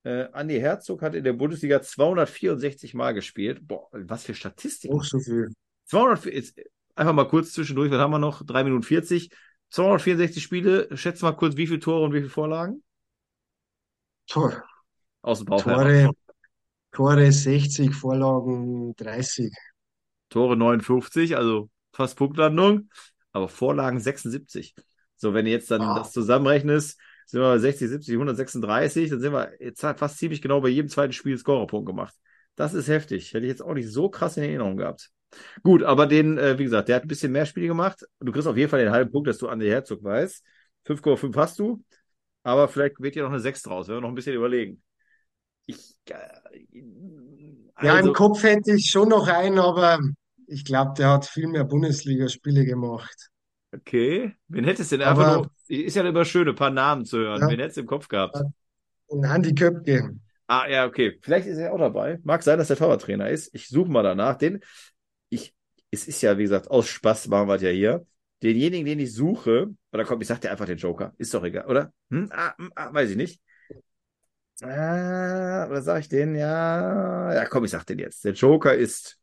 [0.04, 3.60] Äh, Andi Herzog hat in der Bundesliga 264 Mal gespielt.
[3.67, 4.95] Boah, was für Statistiken.
[4.95, 5.49] Auch so viel.
[5.86, 6.60] 200, jetzt
[6.95, 8.43] einfach mal kurz zwischendurch, was haben wir noch?
[8.45, 9.30] 3 Minuten 40.
[9.69, 10.95] 264 Spiele.
[10.95, 12.84] Schätz mal kurz, wie viele Tore und wie viele Vorlagen?
[14.28, 14.63] Tor,
[15.21, 16.12] Aus dem Bauch Tore.
[16.93, 19.51] Tore 60, Vorlagen 30.
[20.30, 22.89] Tore 59, also fast Punktlandung,
[23.32, 24.74] aber Vorlagen 76.
[25.15, 25.95] So, wenn du jetzt dann Ah.
[25.99, 30.61] das zusammenrechnest, sind wir bei 60, 70, 136, dann sind wir jetzt fast ziemlich genau
[30.61, 32.13] bei jedem zweiten Spiel Scorerpunkt gemacht.
[32.55, 33.34] Das ist heftig.
[33.34, 35.09] Hätte ich jetzt auch nicht so krass in Erinnerung gehabt.
[35.63, 38.05] Gut, aber den, äh, wie gesagt, der hat ein bisschen mehr Spiele gemacht.
[38.20, 40.43] Du kriegst auf jeden Fall den halben Punkt, dass du an der Herzog weißt.
[40.86, 41.84] 5,5 hast du,
[42.43, 44.84] aber vielleicht wird dir noch eine 6 draus, wenn wir noch ein bisschen überlegen.
[45.66, 46.14] Ich, äh,
[47.82, 49.99] Ja, also, im Kopf hätte ich schon noch einen, aber
[50.47, 53.30] ich glaube, der hat viel mehr Bundesligaspiele gemacht.
[53.76, 54.36] Okay.
[54.47, 57.18] Wen hättest du denn einfach Aber- nur, ist ja immer schön, ein paar Namen zu
[57.18, 57.41] hören.
[57.41, 57.49] Ja.
[57.49, 58.38] Wen hättest du im Kopf gehabt?
[59.07, 60.16] Und Andi Köpke.
[60.47, 61.18] Ah, ja, okay.
[61.22, 62.20] Vielleicht ist er auch dabei.
[62.24, 63.53] Mag sein, dass der Torwarttrainer ist.
[63.55, 64.38] Ich suche mal danach.
[64.38, 64.59] Den,
[65.30, 65.55] ich,
[65.89, 68.05] es ist ja, wie gesagt, aus Spaß machen wir es ja hier.
[68.43, 71.14] Denjenigen, den ich suche, oder komm, ich sag dir einfach den Joker.
[71.18, 71.93] Ist doch egal, oder?
[72.11, 72.30] Hm?
[72.32, 73.41] Ah, hm, ah, weiß ich nicht.
[74.62, 76.36] Ah, oder sag ich den?
[76.36, 78.24] Ja, ja, komm, ich sag den jetzt.
[78.24, 79.20] Der Joker ist,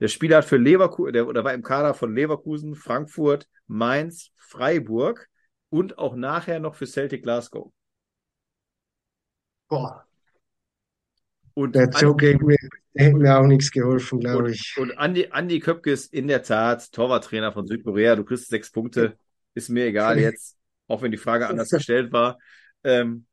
[0.00, 5.28] der Spieler hat für Leverkusen, der, oder war im Kader von Leverkusen, Frankfurt, Mainz, Freiburg
[5.68, 7.72] und auch nachher noch für Celtic Glasgow.
[9.68, 10.06] Boah,
[11.54, 12.56] Und der Joker hätte mir,
[12.94, 14.74] hätte mir auch nichts geholfen, glaube ich.
[14.78, 18.16] und Andi, Andi Köpke ist in der Tat Torwarttrainer von Südkorea.
[18.16, 19.16] Du kriegst sechs Punkte.
[19.54, 20.56] Ist mir egal jetzt,
[20.88, 22.38] auch wenn die Frage anders gestellt war.
[22.84, 23.26] Ähm,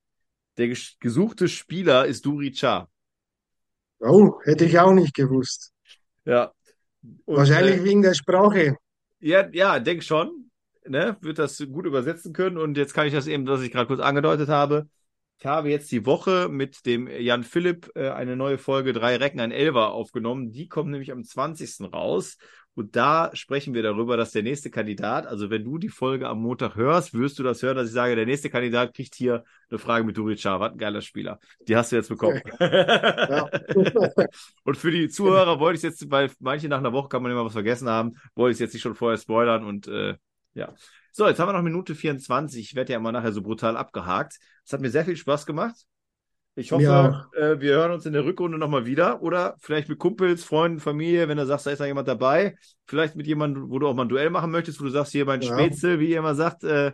[0.60, 2.88] der ges- gesuchte Spieler ist Duri Cha.
[4.00, 5.74] Oh, hätte ich auch nicht gewusst.
[6.26, 6.52] Ja.
[7.26, 8.78] Und, Wahrscheinlich äh, wegen der Sprache.
[9.20, 10.52] ja, ja, denk schon.
[10.86, 11.18] Ne?
[11.22, 12.58] Wird das gut übersetzen können.
[12.58, 14.88] Und jetzt kann ich das eben, was ich gerade kurz angedeutet habe.
[15.42, 19.40] Ich habe jetzt die Woche mit dem Jan Philipp äh, eine neue Folge Drei Recken,
[19.40, 20.52] ein Elfer aufgenommen.
[20.52, 21.94] Die kommt nämlich am 20.
[21.94, 22.38] raus.
[22.76, 26.42] Und da sprechen wir darüber, dass der nächste Kandidat, also wenn du die Folge am
[26.42, 29.80] Montag hörst, wirst du das hören, dass ich sage, der nächste Kandidat kriegt hier eine
[29.80, 31.40] Frage mit Duri Was ein geiler Spieler.
[31.68, 32.42] Die hast du jetzt bekommen.
[32.60, 33.50] Ja.
[34.64, 37.46] Und für die Zuhörer wollte ich jetzt, weil manche nach einer Woche kann man immer
[37.46, 40.16] was vergessen haben, wollte ich jetzt nicht schon vorher spoilern und äh,
[40.60, 40.74] ja.
[41.12, 42.62] So, jetzt haben wir noch Minute 24.
[42.62, 44.38] Ich werde ja immer nachher so brutal abgehakt.
[44.66, 45.76] Es hat mir sehr viel Spaß gemacht.
[46.56, 49.98] Ich hoffe, Mir äh, wir hören uns in der Rückrunde nochmal wieder oder vielleicht mit
[49.98, 52.58] Kumpels, Freunden, Familie, wenn du sagst, da ist noch jemand dabei.
[52.86, 55.26] Vielleicht mit jemandem, wo du auch mal ein Duell machen möchtest, wo du sagst, hier
[55.26, 55.54] mein Ja.
[55.54, 56.88] Spätzle, wie ihr immer sagt, äh,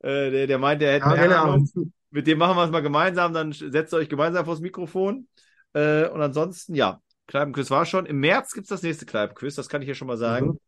[0.00, 1.42] äh, der, der meint, der hätte Ja.
[1.42, 1.68] Ahnung
[2.10, 5.28] mit dem machen wir es mal gemeinsam, dann setzt ihr euch gemeinsam vors Mikrofon.
[5.74, 8.06] Äh, und ansonsten, ja, Kneipenquiz war schon.
[8.06, 10.46] Im März gibt es das nächste Kneipenquiz, das kann ich ja schon mal sagen.
[10.46, 10.58] Mhm.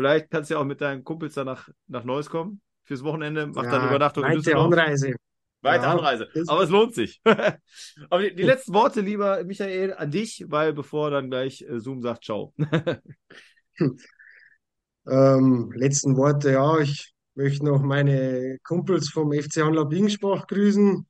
[0.00, 3.46] Vielleicht kannst du ja auch mit deinen Kumpels dann nach, nach Neuss kommen fürs Wochenende,
[3.48, 4.56] mach dann Ja, Übernachtung in weite.
[4.56, 5.14] Anreise.
[5.60, 6.28] Weite Ja, Anreise.
[6.46, 7.20] Aber es lohnt sich.
[8.08, 12.00] Aber die, die letzten Worte, lieber Michael, an dich, weil bevor dann gleich äh, Zoom
[12.00, 12.54] sagt Ciao.
[15.06, 21.06] Ähm, letzten Worte, ja, ich möchte noch meine Kumpels vom FC Hanla Bingsbach grüßen.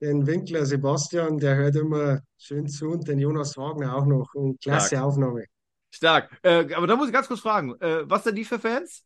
[0.00, 4.34] Den Winkler Sebastian, der hört immer schön zu und den Jonas Wagner auch noch.
[4.34, 5.04] Und klasse Stark.
[5.04, 5.44] Aufnahme.
[5.90, 6.38] Stark.
[6.42, 9.04] Äh, aber da muss ich ganz kurz fragen, äh, was denn die für Fans?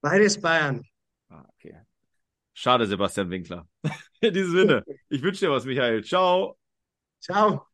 [0.00, 0.84] Beides Bayern.
[1.28, 1.76] Ah, okay.
[2.54, 3.66] Schade, Sebastian Winkler.
[4.20, 6.04] In diesem Sinne, ich wünsche dir was, Michael.
[6.04, 6.58] Ciao.
[7.20, 7.66] Ciao.